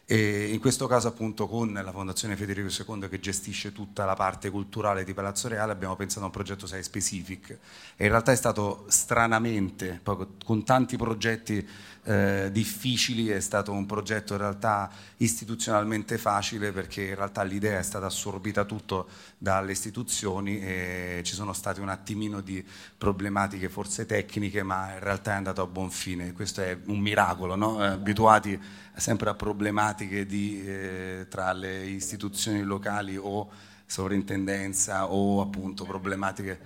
E 0.06 0.52
in 0.52 0.60
questo 0.60 0.86
caso 0.86 1.08
appunto 1.08 1.48
con 1.48 1.72
la 1.72 1.92
Fondazione 1.94 2.36
Federico 2.36 2.68
II 2.68 3.08
che 3.08 3.22
gestisce 3.22 3.72
tutta 3.72 4.04
la 4.04 4.16
parte 4.16 4.50
culturale 4.50 5.06
di 5.06 5.14
Palazzo 5.14 5.48
Reale 5.48 5.72
abbiamo 5.72 5.96
pensato 5.96 6.24
a 6.24 6.26
un 6.26 6.32
progetto 6.32 6.68
6 6.68 6.84
Specific. 6.84 7.58
E 7.96 8.04
in 8.04 8.10
realtà 8.10 8.34
è 8.34 8.36
stato 8.36 8.84
stranamente, 8.90 10.02
con 10.44 10.66
tanti 10.66 10.98
progetti 10.98 11.66
eh, 12.04 12.50
difficili, 12.52 13.30
è 13.30 13.40
stato 13.40 13.72
un 13.72 13.86
progetto 13.86 14.34
in 14.34 14.40
realtà 14.40 14.90
istituzionalmente 15.18 16.18
facile 16.18 16.72
perché 16.72 17.04
in 17.04 17.16
realtà 17.16 17.44
l'idea 17.44 17.80
è 17.80 17.84
stata 17.84 18.08
assorbita 18.08 18.66
tutto 18.66 19.08
dalle 19.38 19.72
istituzioni 19.72 20.60
e 20.60 21.22
ci 21.24 21.34
sono 21.34 21.54
state 21.54 21.80
un 21.80 21.90
attimino 21.90 22.42
di 22.42 22.66
problematiche 22.98 23.70
forse 23.70 24.06
tecniche 24.06 24.64
ma 24.64 24.94
in 24.94 25.00
realtà 25.00 25.32
è 25.32 25.36
andato 25.36 25.62
a 25.62 25.66
buon 25.68 25.90
fine, 25.92 26.34
questo 26.34 26.62
è 26.62 26.78
un 26.86 27.00
miracolo, 27.00 27.56
no? 27.56 27.82
Eh, 27.82 27.88
abituati 27.88 28.60
sempre 28.96 29.30
a 29.30 29.34
problematiche 29.34 30.26
di, 30.26 30.62
eh, 30.66 31.28
tra 31.30 31.54
le 31.54 31.86
istituzioni 31.86 32.62
locali 32.64 33.18
o 33.18 33.50
sovrintendenza 33.86 35.12
o 35.12 35.42
appunto 35.42 35.86
problematiche, 35.86 36.60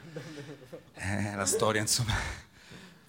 eh, 0.95 1.35
la 1.35 1.45
storia 1.45 1.81
insomma. 1.81 2.45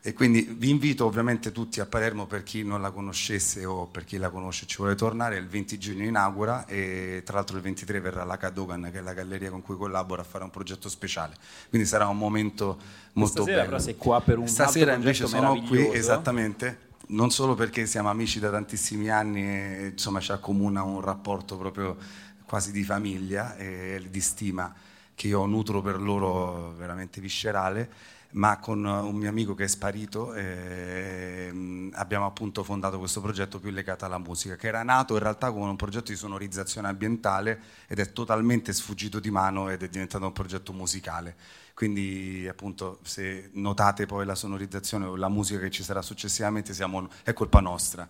E 0.08 0.14
quindi 0.14 0.40
vi 0.56 0.70
invito 0.70 1.04
ovviamente 1.04 1.52
tutti 1.52 1.80
a 1.80 1.86
Palermo 1.86 2.24
per 2.24 2.42
chi 2.42 2.62
non 2.64 2.80
la 2.80 2.90
conoscesse 2.90 3.66
o 3.66 3.84
per 3.84 4.04
chi 4.04 4.16
la 4.16 4.30
conosce 4.30 4.64
e 4.64 4.66
ci 4.66 4.78
vuole 4.78 4.94
tornare, 4.94 5.36
il 5.36 5.46
20 5.46 5.76
giugno 5.76 6.02
inaugura 6.02 6.64
e 6.64 7.20
tra 7.26 7.36
l'altro 7.36 7.56
il 7.58 7.62
23 7.62 8.00
verrà 8.00 8.24
la 8.24 8.38
Cadogan 8.38 8.88
che 8.90 9.00
è 9.00 9.02
la 9.02 9.12
galleria 9.12 9.50
con 9.50 9.60
cui 9.60 9.76
collabora 9.76 10.22
a 10.22 10.24
fare 10.24 10.44
un 10.44 10.50
progetto 10.50 10.88
speciale, 10.88 11.34
quindi 11.68 11.86
sarà 11.86 12.06
un 12.06 12.16
momento 12.16 12.78
molto 13.12 13.42
Stasera 13.42 13.56
bello. 13.56 13.68
Però 13.68 13.82
sei 13.82 13.96
qua 13.98 14.20
per 14.22 14.38
un 14.38 14.48
Stasera 14.48 14.94
invece 14.94 15.26
sono 15.26 15.60
qui 15.60 15.90
esattamente 15.92 15.98
esattamente 15.98 16.78
non 17.08 17.30
solo 17.30 17.54
perché 17.54 17.84
siamo 17.84 18.08
amici 18.08 18.38
da 18.38 18.48
tantissimi 18.48 19.10
anni 19.10 19.42
e 19.42 19.88
insomma 19.92 20.20
ci 20.20 20.32
accomuna 20.32 20.82
un 20.84 21.02
rapporto 21.02 21.58
proprio 21.58 21.98
quasi 22.46 22.72
di 22.72 22.82
famiglia 22.82 23.56
e 23.56 24.06
di 24.08 24.20
stima 24.22 24.74
che 25.14 25.26
io 25.26 25.44
nutro 25.44 25.82
per 25.82 26.00
loro 26.00 26.72
veramente 26.78 27.20
viscerale, 27.20 27.90
ma 28.32 28.58
con 28.58 28.84
un 28.84 29.14
mio 29.14 29.28
amico 29.28 29.54
che 29.54 29.64
è 29.64 29.68
sparito 29.68 30.34
eh, 30.34 31.90
abbiamo 31.92 32.26
appunto 32.26 32.62
fondato 32.62 32.98
questo 32.98 33.20
progetto 33.20 33.58
più 33.58 33.70
legato 33.70 34.04
alla 34.04 34.18
musica, 34.18 34.56
che 34.56 34.68
era 34.68 34.82
nato 34.82 35.14
in 35.14 35.20
realtà 35.20 35.50
come 35.50 35.70
un 35.70 35.76
progetto 35.76 36.12
di 36.12 36.16
sonorizzazione 36.16 36.88
ambientale 36.88 37.60
ed 37.86 37.98
è 37.98 38.12
totalmente 38.12 38.72
sfuggito 38.72 39.18
di 39.18 39.30
mano 39.30 39.70
ed 39.70 39.82
è 39.82 39.88
diventato 39.88 40.26
un 40.26 40.32
progetto 40.32 40.72
musicale. 40.72 41.36
Quindi 41.72 42.46
appunto 42.48 42.98
se 43.02 43.50
notate 43.52 44.04
poi 44.04 44.26
la 44.26 44.34
sonorizzazione 44.34 45.06
o 45.06 45.14
la 45.14 45.28
musica 45.28 45.60
che 45.60 45.70
ci 45.70 45.84
sarà 45.84 46.02
successivamente 46.02 46.74
siamo, 46.74 47.08
è 47.22 47.32
colpa 47.32 47.60
nostra 47.60 48.06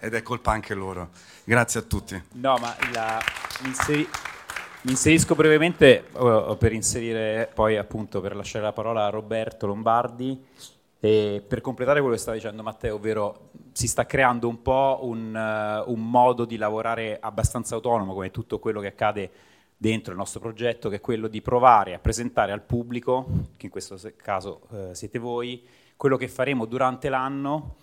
ed 0.00 0.14
è 0.14 0.22
colpa 0.22 0.50
anche 0.50 0.74
loro. 0.74 1.10
Grazie 1.44 1.80
a 1.80 1.82
tutti. 1.84 2.20
No, 2.32 2.56
ma 2.56 2.74
la, 2.92 3.22
inseri, 3.64 4.08
mi 4.84 4.90
inserisco 4.90 5.36
brevemente 5.36 6.06
uh, 6.14 6.56
per 6.58 6.72
inserire 6.72 7.48
poi 7.54 7.76
appunto 7.76 8.20
per 8.20 8.34
lasciare 8.34 8.64
la 8.64 8.72
parola 8.72 9.06
a 9.06 9.10
Roberto 9.10 9.66
Lombardi 9.66 10.44
e 10.98 11.44
per 11.46 11.60
completare 11.60 12.00
quello 12.00 12.14
che 12.14 12.20
stava 12.20 12.36
dicendo 12.36 12.64
Matteo, 12.64 12.96
ovvero 12.96 13.50
si 13.70 13.86
sta 13.86 14.06
creando 14.06 14.48
un 14.48 14.60
po' 14.60 15.00
un, 15.02 15.34
uh, 15.34 15.90
un 15.90 16.10
modo 16.10 16.44
di 16.44 16.56
lavorare 16.56 17.18
abbastanza 17.20 17.76
autonomo 17.76 18.12
come 18.12 18.32
tutto 18.32 18.58
quello 18.58 18.80
che 18.80 18.88
accade 18.88 19.30
dentro 19.76 20.12
il 20.12 20.18
nostro 20.18 20.40
progetto, 20.40 20.88
che 20.88 20.96
è 20.96 21.00
quello 21.00 21.28
di 21.28 21.42
provare 21.42 21.94
a 21.94 21.98
presentare 22.00 22.50
al 22.50 22.62
pubblico, 22.62 23.26
che 23.56 23.66
in 23.66 23.72
questo 23.72 23.98
caso 24.16 24.62
eh, 24.70 24.94
siete 24.94 25.18
voi, 25.18 25.64
quello 25.96 26.16
che 26.16 26.28
faremo 26.28 26.66
durante 26.66 27.08
l'anno 27.08 27.74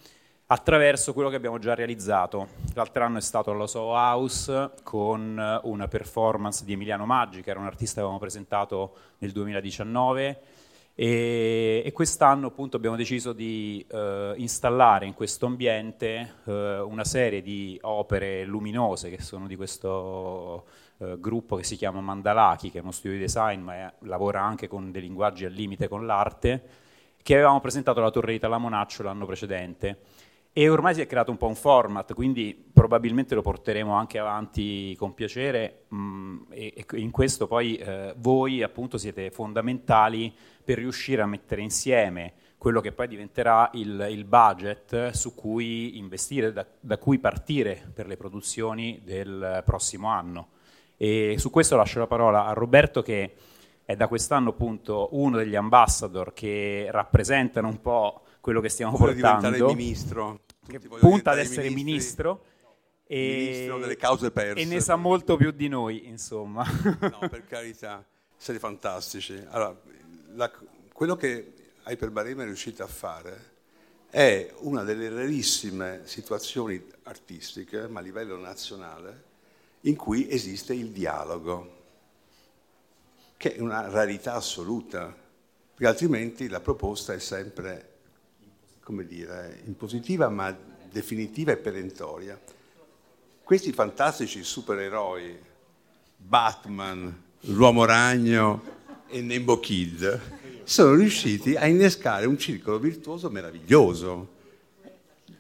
attraverso 0.52 1.14
quello 1.14 1.30
che 1.30 1.36
abbiamo 1.36 1.60
già 1.60 1.76
realizzato. 1.76 2.48
L'altro 2.74 3.04
anno 3.04 3.20
è 3.20 3.22
stato 3.22 3.52
allo 3.52 3.68
Soho 3.68 3.94
House 3.94 4.72
con 4.82 5.60
una 5.64 5.88
performance 5.88 6.66
di 6.66 6.74
Emiliano 6.74 7.06
Maggi, 7.06 7.44
che 7.44 7.52
era 7.52 7.60
un 7.60 7.68
artista 7.68 7.96
che 7.96 8.00
avevamo 8.00 8.20
presentato 8.20 8.96
nel 9.20 9.32
2019, 9.32 10.42
e, 10.96 11.84
e 11.86 11.92
quest'anno 11.92 12.48
appunto 12.48 12.78
abbiamo 12.78 12.96
deciso 12.96 13.32
di 13.32 13.86
eh, 13.92 14.34
installare 14.38 15.06
in 15.06 15.14
questo 15.14 15.46
ambiente 15.46 16.38
eh, 16.46 16.80
una 16.80 17.04
serie 17.04 17.44
di 17.44 17.78
opere 17.84 18.44
luminose 18.44 19.12
che 19.12 19.22
sono 19.22 19.46
di 19.46 19.56
questo 19.56 20.66
eh, 20.98 21.16
gruppo 21.20 21.58
che 21.58 21.64
si 21.64 21.76
chiama 21.76 22.02
Mandalaki, 22.02 22.72
che 22.72 22.80
è 22.80 22.82
uno 22.82 22.92
studio 22.92 23.18
di 23.18 23.24
design, 23.24 23.62
ma 23.62 23.76
è, 23.76 23.94
lavora 24.00 24.42
anche 24.42 24.68
con 24.68 24.92
dei 24.92 25.04
linguaggi 25.04 25.46
al 25.46 25.54
limite 25.54 25.88
con 25.88 26.08
l'arte, 26.08 26.64
che 27.22 27.36
avevamo 27.36 27.62
presentato 27.62 28.00
alla 28.00 28.10
Torre 28.10 28.32
di 28.32 28.40
Talamonaccio 28.40 29.04
l'anno 29.04 29.28
precedente. 29.28 30.00
E 30.52 30.68
ormai 30.68 30.96
si 30.96 31.02
è 31.02 31.08
creato 31.08 31.30
un 31.30 31.38
po' 31.38 31.48
un 31.48 31.56
format, 31.56 32.14
quindi 32.14 32.70
probabilmente 32.74 33.36
lo 33.36 33.42
porteremo 33.42 33.94
anche 33.94 34.18
avanti 34.18 34.96
con 34.98 35.14
piacere 35.14 35.86
mh, 35.90 35.98
mm, 35.98 36.38
e, 36.50 36.74
e, 36.76 36.86
in 37.00 37.12
questo 37.12 37.48
poi 37.48 37.78
eh, 37.78 38.14
voi 38.18 38.64
appunto 38.64 38.98
siete 38.98 39.30
fondamentali 39.30 40.34
per 40.64 40.80
riuscire 40.80 41.22
a 41.22 41.28
mettere 41.28 41.62
insieme 41.62 42.34
quello 42.58 42.82
che 42.82 42.92
poi 42.92 43.08
diventerà 43.08 43.70
il, 43.74 44.08
il 44.10 44.26
budget 44.26 45.12
su 45.12 45.34
cui 45.34 45.98
investire, 45.98 46.52
da, 46.52 46.66
da 46.80 46.98
cui 46.98 47.20
partire 47.20 47.90
per 47.94 48.08
le 48.08 48.18
produzioni 48.18 49.02
del 49.04 49.62
prossimo 49.64 50.10
anno. 50.10 50.50
E 50.98 51.36
su 51.38 51.52
questo 51.52 51.78
lascio 51.78 52.00
la 52.00 52.08
parola 52.08 52.46
a 52.46 52.54
Roberto 52.54 53.02
che 53.02 53.34
è 53.86 53.96
da 53.96 54.08
quest'anno 54.08 54.50
appunto 54.50 55.10
uno 55.14 55.38
degli 55.38 55.56
ambassador 55.56 56.34
che 56.34 56.88
rappresentano 56.92 57.70
un 57.70 57.80
po' 57.80 58.24
quello 58.40 58.62
che 58.62 58.70
stiamo 58.70 58.96
Voglio 58.98 59.14
portando. 59.14 59.50
diventare 59.50 59.76
ministro. 59.76 60.40
Che 60.68 60.80
punta 60.80 61.32
ad 61.32 61.40
essere 61.40 61.70
ministri. 61.70 61.84
ministro. 61.84 62.44
E, 63.12 63.38
Ministro 63.50 63.80
delle 63.80 63.96
cause 63.98 64.30
perse. 64.32 64.62
e 64.62 64.66
ne 64.66 64.80
sa 64.82 64.96
molto 64.96 65.36
più 65.36 65.50
di 65.52 65.68
noi, 65.68 66.08
insomma. 66.08 66.64
No, 67.00 67.18
per 67.30 67.44
carità, 67.48 68.06
siete 68.38 68.60
fantastici. 68.60 69.44
Allora, 69.50 69.76
la- 70.36 70.52
quello 70.94 71.16
che 71.16 71.54
Hyperbarema 71.88 72.44
è 72.44 72.46
riuscita 72.46 72.84
a 72.84 72.88
fare 72.88 73.48
è 74.12 74.54
una 74.60 74.84
delle 74.84 75.10
rarissime 75.10 76.02
situazioni 76.04 76.84
artistiche, 77.04 77.88
ma 77.88 78.00
a 78.00 78.04
livello 78.04 78.38
nazionale, 78.38 79.24
in 79.82 79.96
cui 79.96 80.30
esiste 80.30 80.74
il 80.76 80.90
dialogo, 80.92 81.78
che 83.38 83.56
è 83.56 83.60
una 83.60 83.90
rarità 83.90 84.34
assoluta, 84.36 85.06
perché 85.74 85.88
altrimenti 85.88 86.48
la 86.48 86.60
proposta 86.60 87.14
è 87.14 87.20
sempre, 87.20 87.89
come 88.90 89.06
dire, 89.06 89.62
impositiva 89.66 90.30
ma 90.30 90.52
definitiva 90.90 91.52
e 91.52 91.58
perentoria. 91.58 92.42
Questi 93.44 93.72
fantastici 93.72 94.44
supereroi, 94.44 95.38
Batman, 96.18 97.16
l'Uomo 97.42 97.86
Ragno 97.86 98.64
e 99.08 99.22
Nembo 99.22 99.60
Kid, 99.60 100.20
sono 100.64 100.96
riusciti 100.96 101.56
a 101.56 101.68
innescare 101.68 102.26
un 102.26 102.40
circolo 102.40 102.80
virtuoso 102.80 103.30
meraviglioso. 103.30 104.30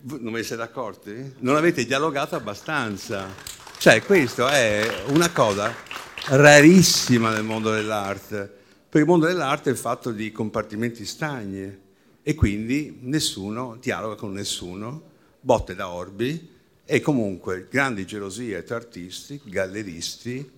Non 0.01 0.33
ne 0.33 0.43
siete 0.43 0.61
accorti? 0.61 1.33
Non 1.39 1.55
avete 1.55 1.85
dialogato 1.85 2.35
abbastanza. 2.35 3.33
Cioè, 3.79 4.03
questo 4.03 4.47
è 4.47 5.05
una 5.07 5.31
cosa 5.31 5.73
rarissima 6.27 7.31
nel 7.31 7.43
mondo 7.43 7.71
dell'arte, 7.71 8.41
perché 8.83 8.99
il 8.99 9.05
mondo 9.05 9.25
dell'arte 9.25 9.71
è 9.71 9.73
fatto 9.73 10.11
di 10.11 10.31
compartimenti 10.31 11.03
stagni 11.03 11.87
e 12.21 12.35
quindi 12.35 12.99
nessuno 13.01 13.77
dialoga 13.79 14.15
con 14.15 14.33
nessuno, 14.33 15.01
botte 15.39 15.75
da 15.75 15.89
orbi 15.89 16.57
e 16.85 16.99
comunque 17.01 17.67
grandi 17.69 18.05
gelosie 18.05 18.63
tra 18.63 18.75
artisti, 18.75 19.39
galleristi, 19.43 20.49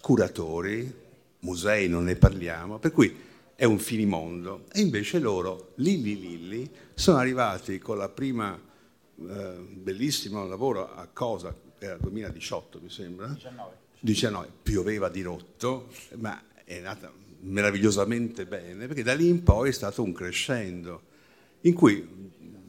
curatori, 0.00 0.94
musei 1.40 1.88
non 1.88 2.04
ne 2.04 2.16
parliamo, 2.16 2.78
per 2.78 2.92
cui 2.92 3.14
è 3.54 3.64
un 3.64 3.78
finimondo. 3.78 4.66
E 4.72 4.80
invece 4.80 5.18
loro, 5.18 5.72
Lilli 5.76 6.18
Lilli, 6.18 6.70
sono 6.94 7.18
arrivati 7.18 7.78
con 7.78 7.98
la 7.98 8.08
prima 8.08 8.56
eh, 8.56 9.54
bellissimo 9.68 10.46
lavoro 10.46 10.94
a 10.94 11.08
cosa, 11.12 11.54
era 11.78 11.96
2018 11.96 12.80
mi 12.80 12.90
sembra. 12.90 13.26
19. 13.28 13.76
19. 14.00 14.48
Pioveva 14.62 15.08
di 15.08 15.22
rotto, 15.22 15.88
ma 16.16 16.40
è 16.64 16.78
nata 16.80 17.12
meravigliosamente 17.40 18.46
bene, 18.46 18.86
perché 18.86 19.02
da 19.02 19.14
lì 19.14 19.28
in 19.28 19.42
poi 19.42 19.70
è 19.70 19.72
stato 19.72 20.02
un 20.02 20.12
crescendo, 20.12 21.02
in 21.62 21.74
cui 21.74 22.16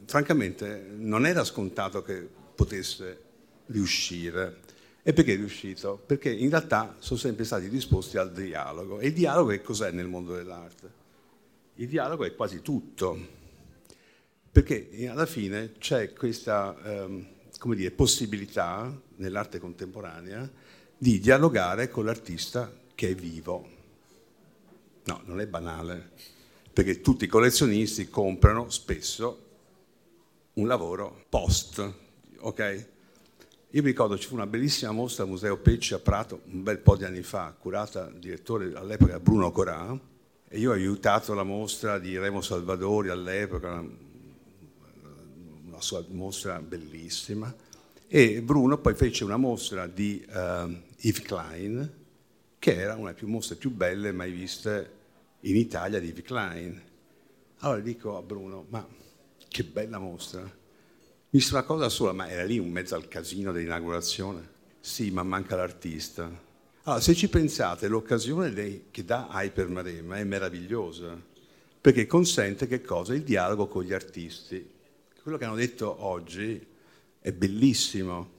francamente 0.06 0.88
non 0.96 1.26
era 1.26 1.44
scontato 1.44 2.02
che 2.02 2.28
potesse 2.54 3.22
riuscire. 3.66 4.68
E 5.02 5.12
perché 5.12 5.34
è 5.34 5.36
riuscito? 5.36 6.02
Perché 6.04 6.30
in 6.30 6.50
realtà 6.50 6.96
sono 6.98 7.18
sempre 7.18 7.44
stati 7.44 7.68
disposti 7.68 8.18
al 8.18 8.32
dialogo. 8.32 8.98
E 8.98 9.08
il 9.08 9.12
dialogo 9.12 9.50
che 9.50 9.62
cos'è 9.62 9.90
nel 9.92 10.08
mondo 10.08 10.34
dell'arte? 10.34 10.98
Il 11.74 11.88
dialogo 11.88 12.24
è 12.24 12.34
quasi 12.34 12.60
tutto. 12.60 13.38
Perché 14.52 15.08
alla 15.08 15.26
fine 15.26 15.74
c'è 15.78 16.12
questa 16.12 16.76
ehm, 16.84 17.26
dire, 17.74 17.90
possibilità 17.92 19.00
nell'arte 19.16 19.58
contemporanea 19.58 20.50
di 20.98 21.18
dialogare 21.18 21.88
con 21.88 22.04
l'artista 22.04 22.70
che 22.94 23.10
è 23.10 23.14
vivo. 23.14 23.78
No, 25.04 25.22
non 25.24 25.40
è 25.40 25.46
banale, 25.46 26.10
perché 26.82 27.02
tutti 27.02 27.24
i 27.24 27.28
collezionisti 27.28 28.08
comprano 28.08 28.70
spesso 28.70 29.48
un 30.54 30.66
lavoro 30.66 31.24
post, 31.28 31.92
ok? 32.38 32.86
Io 33.72 33.82
mi 33.82 33.88
ricordo 33.88 34.16
ci 34.16 34.28
fu 34.28 34.32
una 34.32 34.46
bellissima 34.46 34.90
mostra 34.90 35.24
al 35.24 35.28
Museo 35.28 35.58
Pecci 35.58 35.92
a 35.92 35.98
Prato 35.98 36.40
un 36.46 36.62
bel 36.62 36.78
po' 36.78 36.96
di 36.96 37.04
anni 37.04 37.20
fa, 37.20 37.54
curata 37.58 38.04
dal 38.04 38.18
direttore 38.18 38.72
all'epoca 38.74 39.20
Bruno 39.20 39.52
Corà, 39.52 39.94
e 40.48 40.58
io 40.58 40.70
ho 40.70 40.72
aiutato 40.72 41.34
la 41.34 41.42
mostra 41.42 41.98
di 41.98 42.16
Remo 42.16 42.40
Salvadori 42.40 43.10
all'epoca, 43.10 43.72
una, 43.72 43.84
una 45.66 45.80
sua 45.82 46.02
mostra 46.08 46.60
bellissima, 46.60 47.54
e 48.08 48.40
Bruno 48.40 48.78
poi 48.78 48.94
fece 48.94 49.24
una 49.24 49.36
mostra 49.36 49.86
di 49.86 50.26
uh, 50.26 50.74
Yves 50.96 51.20
Klein, 51.20 51.92
che 52.58 52.74
era 52.74 52.94
una 52.94 53.12
delle 53.12 53.26
mostre 53.26 53.56
più 53.56 53.70
belle 53.70 54.12
mai 54.12 54.30
viste 54.30 54.99
in 55.40 55.56
Italia 55.56 56.00
di 56.00 56.12
Klein. 56.12 56.80
Allora 57.58 57.80
dico 57.80 58.16
a 58.16 58.22
Bruno, 58.22 58.66
ma 58.68 58.86
che 59.48 59.64
bella 59.64 59.98
mostra! 59.98 60.58
Visto 61.32 61.54
una 61.54 61.64
cosa 61.64 61.88
sola, 61.88 62.12
ma 62.12 62.28
era 62.28 62.44
lì 62.44 62.56
in 62.56 62.70
mezzo 62.70 62.94
al 62.94 63.06
casino 63.06 63.52
dell'inaugurazione. 63.52 64.58
Sì, 64.80 65.10
ma 65.10 65.22
manca 65.22 65.56
l'artista. 65.56 66.48
Allora, 66.82 67.00
se 67.00 67.14
ci 67.14 67.28
pensate, 67.28 67.86
l'occasione 67.86 68.84
che 68.90 69.04
dà 69.04 69.28
Hyper 69.30 69.68
Maremma 69.68 70.16
è 70.16 70.24
meravigliosa, 70.24 71.16
perché 71.80 72.06
consente 72.06 72.66
che 72.66 72.80
cosa? 72.80 73.14
Il 73.14 73.22
dialogo 73.22 73.68
con 73.68 73.84
gli 73.84 73.92
artisti. 73.92 74.68
Quello 75.22 75.36
che 75.36 75.44
hanno 75.44 75.54
detto 75.54 76.04
oggi 76.04 76.66
è 77.20 77.32
bellissimo, 77.32 78.38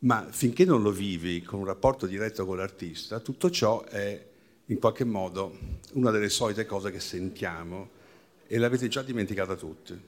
ma 0.00 0.28
finché 0.30 0.64
non 0.64 0.82
lo 0.82 0.92
vivi 0.92 1.42
con 1.42 1.58
un 1.58 1.66
rapporto 1.66 2.06
diretto 2.06 2.46
con 2.46 2.56
l'artista, 2.56 3.20
tutto 3.20 3.50
ciò 3.50 3.82
è 3.84 4.29
in 4.70 4.78
qualche 4.78 5.04
modo 5.04 5.78
una 5.92 6.10
delle 6.10 6.28
solite 6.28 6.64
cose 6.64 6.92
che 6.92 7.00
sentiamo 7.00 7.98
e 8.46 8.56
l'avete 8.58 8.88
già 8.88 9.02
dimenticata 9.02 9.56
tutti. 9.56 9.98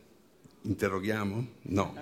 Interroghiamo? 0.62 1.46
No. 1.62 1.94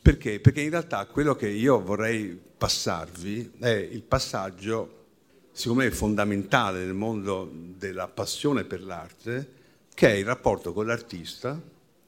Perché? 0.00 0.38
Perché 0.38 0.60
in 0.60 0.70
realtà 0.70 1.06
quello 1.06 1.34
che 1.34 1.48
io 1.48 1.82
vorrei 1.82 2.40
passarvi 2.56 3.54
è 3.58 3.68
il 3.68 4.02
passaggio, 4.02 5.06
secondo 5.50 5.82
me, 5.82 5.90
fondamentale 5.90 6.84
nel 6.84 6.94
mondo 6.94 7.50
della 7.52 8.06
passione 8.06 8.64
per 8.64 8.82
l'arte, 8.82 9.52
che 9.92 10.08
è 10.08 10.14
il 10.14 10.24
rapporto 10.24 10.72
con 10.72 10.86
l'artista, 10.86 11.60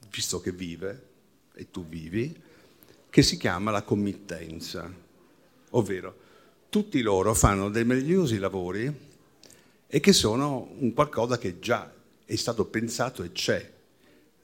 visto 0.09 0.39
che 0.39 0.51
vive, 0.53 1.07
e 1.53 1.69
tu 1.69 1.85
vivi, 1.85 2.33
che 3.09 3.21
si 3.21 3.35
chiama 3.37 3.71
la 3.71 3.83
committenza. 3.83 4.91
Ovvero, 5.71 6.15
tutti 6.69 7.01
loro 7.01 7.33
fanno 7.33 7.69
dei 7.69 7.83
meravigliosi 7.83 8.37
lavori 8.37 9.11
e 9.95 9.99
che 9.99 10.11
sono 10.11 10.73
un 10.79 10.91
qualcosa 10.91 11.37
che 11.37 11.59
già 11.59 11.93
è 12.25 12.35
stato 12.35 12.65
pensato 12.65 13.21
e 13.21 13.31
c'è 13.31 13.71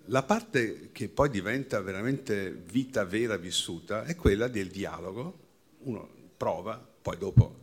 la 0.05 0.21
parte 0.21 0.89
che 0.91 1.09
poi 1.09 1.27
diventa 1.31 1.81
veramente 1.81 2.51
vita 2.51 3.03
vera 3.03 3.35
vissuta 3.35 4.03
è 4.03 4.15
quella 4.15 4.47
del 4.47 4.67
dialogo. 4.67 5.39
Uno 5.79 6.07
prova, 6.37 6.79
poi 7.01 7.17
dopo, 7.17 7.55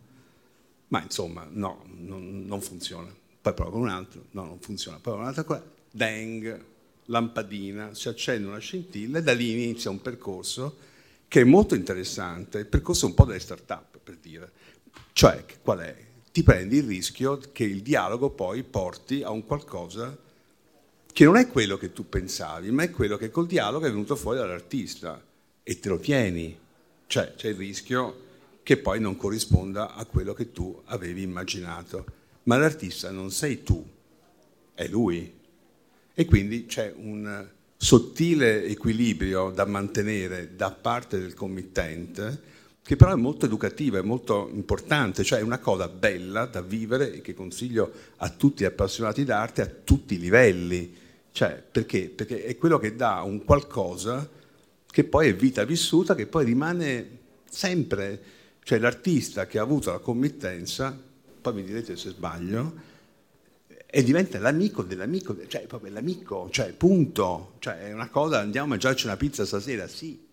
ma 0.88 1.01
insomma, 1.01 1.46
no, 1.49 1.85
non, 1.94 2.44
non 2.44 2.61
funziona. 2.61 3.14
Poi 3.40 3.55
prova 3.55 3.77
un 3.77 3.88
altro, 3.88 4.25
no, 4.33 4.44
non 4.46 4.59
funziona. 4.59 4.99
Poi 4.99 5.14
un'altra 5.14 5.44
cosa, 5.44 5.64
deng, 5.88 6.64
lampadina, 7.05 7.94
si 7.94 8.09
accende 8.09 8.49
una 8.49 8.59
scintilla 8.59 9.18
e 9.18 9.22
da 9.22 9.33
lì 9.33 9.53
inizia 9.53 9.90
un 9.90 10.03
percorso 10.03 10.77
che 11.29 11.42
è 11.42 11.44
molto 11.44 11.77
interessante, 11.77 12.59
il 12.59 12.66
percorso 12.66 13.07
un 13.07 13.14
po' 13.14 13.27
delle 13.27 13.38
start-up, 13.38 13.99
per 14.03 14.16
dire. 14.16 14.51
Cioè, 15.12 15.44
qual 15.62 15.79
è? 15.79 16.06
Ti 16.37 16.42
prendi 16.42 16.77
il 16.77 16.83
rischio 16.83 17.40
che 17.51 17.64
il 17.64 17.81
dialogo 17.81 18.29
poi 18.29 18.62
porti 18.62 19.22
a 19.22 19.31
un 19.31 19.46
qualcosa 19.46 20.14
che 21.11 21.25
non 21.25 21.38
è 21.38 21.49
quello 21.49 21.79
che 21.79 21.94
tu 21.94 22.11
pensavi, 22.11 22.70
ma 22.72 22.83
è 22.83 22.90
quello 22.90 23.16
che 23.16 23.31
col 23.31 23.46
dialogo 23.46 23.87
è 23.87 23.88
venuto 23.88 24.16
fuori 24.16 24.37
dall'artista 24.37 25.18
e 25.62 25.79
te 25.79 25.88
lo 25.88 25.99
tieni. 25.99 26.55
Cioè 27.07 27.33
c'è 27.37 27.49
il 27.49 27.55
rischio 27.55 28.25
che 28.62 28.77
poi 28.77 29.01
non 29.01 29.16
corrisponda 29.16 29.94
a 29.94 30.05
quello 30.05 30.35
che 30.35 30.53
tu 30.53 30.79
avevi 30.85 31.22
immaginato. 31.22 32.05
Ma 32.42 32.59
l'artista 32.59 33.11
non 33.11 33.31
sei 33.31 33.62
tu, 33.62 33.83
è 34.75 34.87
lui. 34.88 35.33
E 36.12 36.25
quindi 36.27 36.66
c'è 36.66 36.92
un 36.94 37.49
sottile 37.79 38.66
equilibrio 38.66 39.49
da 39.49 39.64
mantenere 39.64 40.55
da 40.55 40.70
parte 40.70 41.18
del 41.18 41.33
committente, 41.33 42.56
che 42.87 42.96
però 42.96 43.12
è 43.12 43.16
molto 43.16 43.44
educativa, 43.44 43.99
è 43.99 44.03
molto 44.03 44.49
importante, 44.53 45.25
cioè 45.25 45.40
è 45.40 45.42
una 45.42 45.59
cosa 45.59 45.88
bella 45.88 46.46
da 46.46 46.62
vivere 46.62 47.14
e 47.14 47.20
che 47.20 47.35
consiglio 47.35 47.92
a 48.18 48.31
tutti 48.31 48.62
gli 48.62 48.66
appassionati 48.66 49.25
d'arte 49.25 49.62
a 49.62 49.70
tutti 49.85 50.14
i 50.14 50.18
livelli 50.18 51.05
cioè, 51.37 51.62
perché? 51.70 52.09
Perché 52.09 52.44
è 52.44 52.57
quello 52.57 52.79
che 52.79 52.96
dà 52.96 53.20
un 53.20 53.44
qualcosa 53.44 54.27
che 54.87 55.05
poi 55.05 55.29
è 55.29 55.35
vita 55.35 55.66
vissuta, 55.66 56.14
che 56.14 56.27
poi 56.27 56.46
rimane 56.46 57.18
sempre, 57.46 58.22
cioè 58.62 58.79
l'artista 58.79 59.46
che 59.46 59.59
ha 59.59 59.62
avuto 59.62 59.90
la 59.90 59.99
committenza, 59.99 60.99
poi 61.42 61.53
mi 61.53 61.62
direte 61.62 61.94
se 61.99 62.09
sbaglio, 62.09 62.72
e 63.85 64.03
diventa 64.03 64.38
l'amico 64.38 64.83
dell'amico, 64.83 65.37
cioè 65.46 65.66
proprio 65.66 65.92
l'amico, 65.92 66.49
cioè 66.51 66.72
punto, 66.72 67.57
cioè 67.59 67.81
è 67.81 67.92
una 67.92 68.09
cosa, 68.09 68.38
andiamo 68.38 68.68
a 68.68 68.70
mangiarci 68.70 69.05
una 69.05 69.18
pizza 69.18 69.44
stasera, 69.44 69.87
sì. 69.87 70.26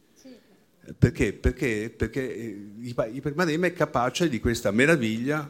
Perché? 0.97 1.31
Perché, 1.31 1.93
perché 1.95 2.21
Ipermarema 2.21 3.67
è 3.67 3.73
capace 3.73 4.27
di 4.27 4.39
questa 4.41 4.71
meraviglia, 4.71 5.49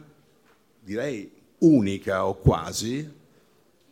direi 0.80 1.30
unica 1.58 2.26
o 2.26 2.36
quasi, 2.36 3.12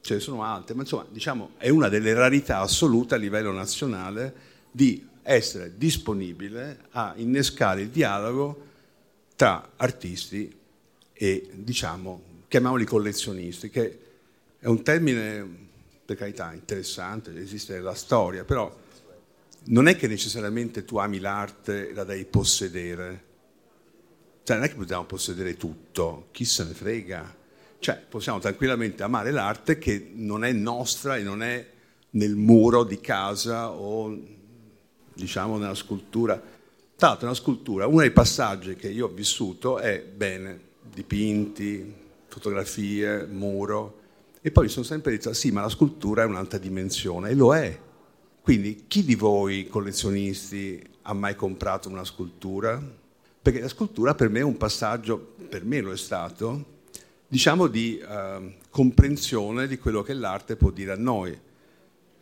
ce 0.00 0.14
ne 0.14 0.20
sono 0.20 0.44
altre, 0.44 0.74
ma 0.74 0.82
insomma 0.82 1.06
diciamo 1.10 1.50
è 1.56 1.68
una 1.68 1.88
delle 1.88 2.12
rarità 2.12 2.58
assolute 2.58 3.14
a 3.14 3.18
livello 3.18 3.52
nazionale 3.52 4.34
di 4.70 5.08
essere 5.22 5.72
disponibile 5.76 6.86
a 6.90 7.14
innescare 7.16 7.82
il 7.82 7.88
dialogo 7.88 8.66
tra 9.34 9.72
artisti 9.76 10.52
e 11.12 11.50
diciamo, 11.54 12.22
chiamiamoli 12.48 12.84
collezionisti, 12.84 13.70
che 13.70 13.98
è 14.58 14.66
un 14.66 14.82
termine 14.82 15.60
per 16.04 16.16
carità 16.16 16.52
interessante, 16.52 17.36
esiste 17.38 17.74
nella 17.74 17.94
storia, 17.94 18.44
però 18.44 18.74
non 19.64 19.88
è 19.88 19.96
che 19.96 20.06
necessariamente 20.06 20.84
tu 20.84 20.96
ami 20.96 21.18
l'arte 21.18 21.90
e 21.90 21.94
la 21.94 22.04
devi 22.04 22.24
possedere. 22.24 23.24
Cioè 24.42 24.56
non 24.56 24.64
è 24.66 24.68
che 24.68 24.74
possiamo 24.76 25.04
possedere 25.04 25.56
tutto, 25.56 26.28
chi 26.32 26.44
se 26.44 26.64
ne 26.64 26.72
frega 26.74 27.40
cioè 27.82 28.00
possiamo 28.08 28.38
tranquillamente 28.38 29.02
amare 29.02 29.32
l'arte 29.32 29.76
che 29.76 30.12
non 30.14 30.44
è 30.44 30.52
nostra 30.52 31.16
e 31.16 31.24
non 31.24 31.42
è 31.42 31.68
nel 32.10 32.36
muro 32.36 32.84
di 32.84 33.00
casa 33.00 33.72
o 33.72 34.16
diciamo 35.12 35.58
nella 35.58 35.74
scultura. 35.74 36.40
Tra 36.94 37.08
l'altro 37.08 37.26
nella 37.26 37.38
scultura 37.38 37.88
uno 37.88 37.98
dei 37.98 38.12
passaggi 38.12 38.76
che 38.76 38.88
io 38.88 39.06
ho 39.06 39.08
vissuto 39.08 39.80
è 39.80 40.00
bene, 40.00 40.60
dipinti, 40.94 41.92
fotografie, 42.28 43.26
muro 43.26 43.98
e 44.40 44.52
poi 44.52 44.66
mi 44.66 44.70
sono 44.70 44.84
sempre 44.84 45.10
detto 45.10 45.32
sì 45.32 45.50
ma 45.50 45.62
la 45.62 45.68
scultura 45.68 46.22
è 46.22 46.26
un'altra 46.26 46.58
dimensione 46.58 47.30
e 47.30 47.34
lo 47.34 47.52
è. 47.52 47.76
Quindi 48.42 48.86
chi 48.88 49.04
di 49.04 49.14
voi 49.14 49.68
collezionisti 49.68 50.82
ha 51.02 51.12
mai 51.12 51.36
comprato 51.36 51.88
una 51.88 52.04
scultura? 52.04 52.82
Perché 53.40 53.60
la 53.60 53.68
scultura 53.68 54.16
per 54.16 54.30
me 54.30 54.40
è 54.40 54.42
un 54.42 54.56
passaggio, 54.56 55.36
per 55.48 55.64
me 55.64 55.80
lo 55.80 55.92
è 55.92 55.96
stato, 55.96 56.80
diciamo 57.28 57.68
di 57.68 57.98
eh, 57.98 58.56
comprensione 58.68 59.68
di 59.68 59.78
quello 59.78 60.02
che 60.02 60.12
l'arte 60.12 60.56
può 60.56 60.70
dire 60.70 60.90
a 60.90 60.96
noi. 60.96 61.38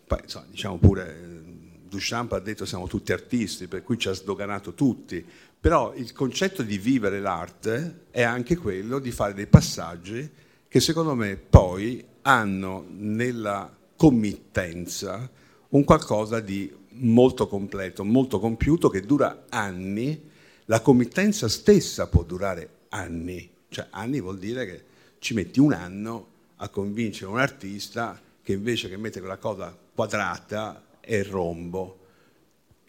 Poi, 0.07 0.19
insomma, 0.23 0.45
diciamo 0.51 0.77
pure, 0.77 1.43
Duchamp 1.89 2.33
ha 2.33 2.39
detto 2.39 2.67
siamo 2.67 2.87
tutti 2.87 3.13
artisti, 3.13 3.67
per 3.67 3.83
cui 3.83 3.97
ci 3.99 4.09
ha 4.09 4.13
sdoganato 4.13 4.75
tutti, 4.75 5.25
però 5.59 5.95
il 5.95 6.13
concetto 6.13 6.63
di 6.63 6.77
vivere 6.77 7.19
l'arte 7.19 8.05
è 8.11 8.21
anche 8.23 8.59
quello 8.59 8.99
di 8.99 9.11
fare 9.11 9.33
dei 9.33 9.47
passaggi 9.47 10.31
che 10.69 10.81
secondo 10.81 11.15
me 11.15 11.37
poi 11.37 12.05
hanno 12.23 12.85
nella 12.91 13.75
committenza 13.97 15.39
un 15.71 15.85
qualcosa 15.85 16.41
di 16.41 16.73
molto 16.93 17.47
completo, 17.47 18.05
molto 18.05 18.39
compiuto, 18.39 18.89
che 18.89 19.03
dura 19.03 19.45
anni. 19.49 20.29
La 20.67 20.81
committenza 20.81 21.49
stessa 21.49 22.09
può 22.09 22.23
durare 22.23 22.79
anni, 22.91 23.49
cioè 23.69 23.89
anni 23.91 24.21
vuol 24.21 24.39
dire 24.39 24.67
che 24.67 24.85
ci 25.19 25.35
metti 25.35 25.61
un 25.61 25.73
anno 25.73 26.29
a 26.57 26.69
convincere 26.69 27.31
un 27.31 27.39
artista 27.39 28.21
che 28.43 28.53
invece 28.53 28.89
che 28.89 28.97
mettere 28.97 29.21
quella 29.21 29.39
cosa 29.39 29.77
quadrata 29.95 30.99
è 31.01 31.23
rombo 31.25 31.99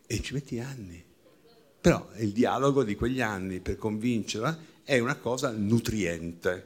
e 0.06 0.22
ci 0.22 0.34
metti 0.34 0.60
anni. 0.60 1.04
Però 1.82 2.08
il 2.18 2.32
dialogo 2.32 2.84
di 2.84 2.96
quegli 2.96 3.22
anni 3.22 3.60
per 3.60 3.78
convincerla 3.78 4.58
è 4.84 5.00
una 5.00 5.16
cosa 5.16 5.52
nutriente 5.52 6.64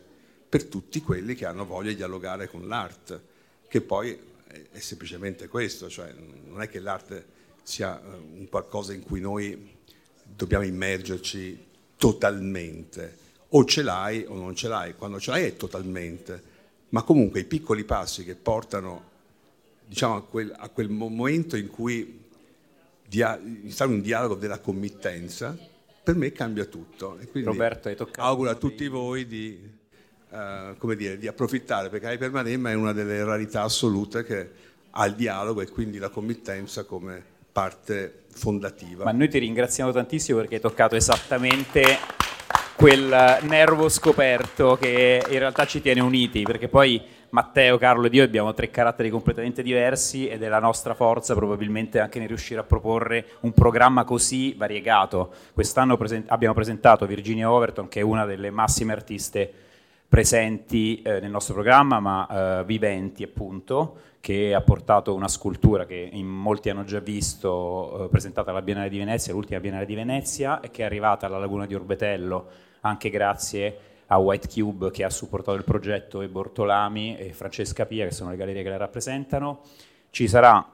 per 0.47 0.65
tutti 0.65 1.01
quelli 1.01 1.35
che 1.35 1.45
hanno 1.45 1.65
voglia 1.65 1.89
di 1.89 1.95
dialogare 1.95 2.49
con 2.49 2.67
l'arte, 2.67 3.21
che 3.67 3.81
poi 3.81 4.17
è 4.71 4.79
semplicemente 4.79 5.47
questo, 5.47 5.89
cioè 5.89 6.13
non 6.13 6.61
è 6.61 6.69
che 6.69 6.79
l'arte 6.79 7.25
sia 7.63 7.99
eh, 7.99 8.07
un 8.07 8.47
qualcosa 8.49 8.93
in 8.93 9.03
cui 9.03 9.19
noi 9.19 9.73
dobbiamo 10.23 10.63
immergerci 10.63 11.65
totalmente, 11.97 13.17
o 13.49 13.63
ce 13.65 13.81
l'hai 13.81 14.25
o 14.27 14.35
non 14.35 14.55
ce 14.55 14.67
l'hai, 14.67 14.95
quando 14.95 15.19
ce 15.19 15.31
l'hai 15.31 15.45
è 15.45 15.55
totalmente, 15.55 16.53
ma 16.89 17.03
comunque 17.03 17.41
i 17.41 17.45
piccoli 17.45 17.83
passi 17.83 18.23
che 18.23 18.35
portano 18.35 19.13
diciamo, 19.85 20.15
a, 20.15 20.23
quel, 20.23 20.53
a 20.55 20.69
quel 20.69 20.89
momento 20.89 21.55
in 21.55 21.69
cui 21.69 22.23
dia, 23.07 23.39
instauri 23.39 23.93
un 23.93 24.01
dialogo 24.01 24.35
della 24.35 24.59
committenza, 24.59 25.57
per 26.03 26.15
me 26.15 26.31
cambia 26.31 26.65
tutto. 26.65 27.17
E 27.19 27.27
quindi 27.27 27.49
Roberto, 27.49 27.87
hai 27.87 27.95
toccato 27.95 28.21
auguro 28.21 28.49
a 28.49 28.55
tutti 28.55 28.87
voi 28.87 29.25
di, 29.25 29.57
uh, 30.35 30.77
come 30.77 30.95
dire, 30.95 31.17
di 31.17 31.27
approfittare, 31.27 31.89
perché 31.89 32.07
Hyper 32.07 32.31
Maremma 32.31 32.69
è 32.71 32.73
una 32.73 32.91
delle 32.91 33.23
rarità 33.23 33.61
assolute 33.61 34.23
che 34.23 34.49
ha 34.91 35.05
il 35.05 35.15
dialogo 35.15 35.61
e 35.61 35.69
quindi 35.69 35.97
la 35.97 36.09
committenza 36.09 36.83
come 36.83 37.23
parte 37.51 38.23
fondativa. 38.29 39.05
Ma 39.05 39.11
noi 39.11 39.29
ti 39.29 39.39
ringraziamo 39.39 39.91
tantissimo 39.91 40.39
perché 40.39 40.55
hai 40.55 40.61
toccato 40.61 40.95
esattamente 40.95 41.97
quel 42.75 43.39
nervo 43.43 43.87
scoperto 43.87 44.77
che 44.79 45.23
in 45.29 45.39
realtà 45.39 45.65
ci 45.65 45.81
tiene 45.81 46.01
uniti, 46.01 46.43
perché 46.43 46.67
poi 46.67 47.01
Matteo, 47.29 47.77
Carlo 47.77 48.05
ed 48.05 48.13
io 48.13 48.23
abbiamo 48.23 48.53
tre 48.53 48.69
caratteri 48.69 49.09
completamente 49.09 49.61
diversi 49.61 50.27
ed 50.27 50.43
è 50.43 50.47
la 50.47 50.59
nostra 50.59 50.93
forza 50.93 51.33
probabilmente 51.33 51.99
anche 51.99 52.19
nel 52.19 52.29
riuscire 52.29 52.59
a 52.59 52.63
proporre 52.63 53.25
un 53.41 53.51
programma 53.51 54.03
così 54.05 54.53
variegato. 54.53 55.33
Quest'anno 55.53 55.97
present- 55.97 56.29
abbiamo 56.29 56.53
presentato 56.53 57.05
Virginia 57.05 57.51
Overton, 57.51 57.89
che 57.89 57.99
è 57.99 58.03
una 58.03 58.25
delle 58.25 58.51
massime 58.51 58.93
artiste 58.93 59.53
presenti 60.07 61.01
eh, 61.01 61.19
nel 61.19 61.31
nostro 61.31 61.53
programma, 61.53 61.99
ma 61.99 62.59
eh, 62.59 62.63
viventi 62.65 63.23
appunto, 63.23 63.97
che 64.19 64.53
ha 64.53 64.61
portato 64.61 65.13
una 65.13 65.27
scultura 65.27 65.85
che 65.85 66.09
in 66.11 66.27
molti 66.27 66.69
hanno 66.69 66.83
già 66.83 66.99
visto, 66.99 68.05
eh, 68.05 68.09
presentata 68.09 68.51
alla 68.51 68.61
Biennale 68.61 68.89
di 68.89 68.97
Venezia, 68.97 69.33
l'ultima 69.33 69.59
Biennale 69.59 69.85
di 69.85 69.95
Venezia, 69.95 70.59
e 70.61 70.71
che 70.71 70.81
è 70.81 70.85
arrivata 70.85 71.25
alla 71.25 71.37
Laguna 71.37 71.65
di 71.65 71.75
Orbetello 71.75 72.47
anche 72.81 73.09
grazie 73.09 73.77
a 74.07 74.17
White 74.17 74.47
Cube 74.47 74.91
che 74.91 75.03
ha 75.03 75.09
supportato 75.09 75.57
il 75.57 75.63
progetto 75.63 76.21
e 76.21 76.27
Bortolami 76.27 77.17
e 77.17 77.33
Francesca 77.33 77.85
Pia 77.85 78.05
che 78.05 78.11
sono 78.11 78.29
le 78.29 78.37
gallerie 78.37 78.63
che 78.63 78.69
la 78.69 78.77
rappresentano. 78.77 79.61
Ci 80.11 80.27
sarà 80.27 80.73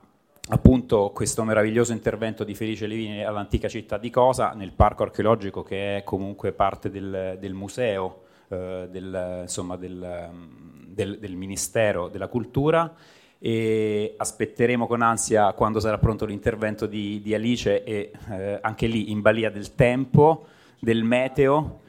appunto 0.49 1.11
questo 1.13 1.43
meraviglioso 1.43 1.93
intervento 1.93 2.43
di 2.43 2.55
Felice 2.55 2.87
Levini 2.87 3.23
all'antica 3.23 3.69
città 3.69 3.97
di 3.97 4.09
Cosa 4.09 4.51
nel 4.51 4.73
parco 4.73 5.03
archeologico 5.03 5.63
che 5.63 5.97
è 5.97 6.03
comunque 6.03 6.51
parte 6.51 6.89
del, 6.89 7.37
del 7.39 7.53
museo 7.53 8.23
eh, 8.51 8.87
del, 8.89 9.39
insomma, 9.43 9.77
del, 9.77 10.29
del, 10.87 11.19
del 11.19 11.35
Ministero 11.35 12.09
della 12.09 12.27
Cultura 12.27 12.93
e 13.39 14.13
aspetteremo 14.17 14.85
con 14.85 15.01
ansia 15.01 15.53
quando 15.53 15.79
sarà 15.79 15.97
pronto 15.97 16.25
l'intervento 16.25 16.85
di, 16.85 17.21
di 17.23 17.33
Alice 17.33 17.83
e 17.83 18.11
eh, 18.29 18.59
anche 18.61 18.85
lì 18.85 19.09
in 19.09 19.21
balia 19.21 19.49
del 19.49 19.73
tempo, 19.73 20.45
del 20.79 21.03
meteo 21.03 21.79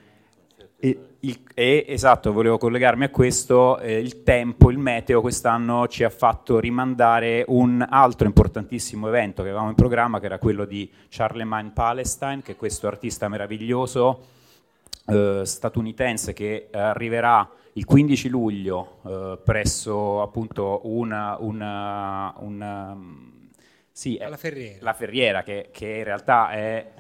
e, 0.79 0.99
il, 1.21 1.39
e, 1.55 1.85
esatto, 1.87 2.33
volevo 2.33 2.59
collegarmi 2.59 3.05
a 3.05 3.11
questo, 3.11 3.79
eh, 3.79 4.01
il 4.01 4.25
tempo, 4.25 4.71
il 4.71 4.79
meteo 4.79 5.21
quest'anno 5.21 5.87
ci 5.87 6.03
ha 6.03 6.11
fatto 6.11 6.59
rimandare 6.59 7.45
un 7.47 7.87
altro 7.89 8.27
importantissimo 8.27 9.07
evento 9.07 9.43
che 9.43 9.51
avevamo 9.51 9.69
in 9.69 9.77
programma, 9.77 10.19
che 10.19 10.27
era 10.27 10.39
quello 10.39 10.65
di 10.65 10.91
Charlemagne 11.09 11.71
Palestine, 11.73 12.43
che 12.43 12.53
è 12.53 12.57
questo 12.57 12.89
artista 12.89 13.29
meraviglioso 13.29 14.41
eh, 15.07 15.43
statunitense 15.45 16.33
che 16.33 16.69
arriverà 16.71 17.49
il 17.75 17.85
15 17.85 18.29
luglio 18.29 18.99
eh, 19.07 19.39
presso 19.43 20.23
appunto 20.23 20.81
una, 20.85 21.37
una, 21.39 22.35
una 22.39 22.97
sì, 23.91 24.19
la 24.19 24.37
Ferriera, 24.37 24.79
la 24.81 24.93
Ferriera 24.93 25.43
che, 25.43 25.69
che 25.71 25.87
in 25.87 26.05
realtà 26.05 26.51
è 26.51 26.91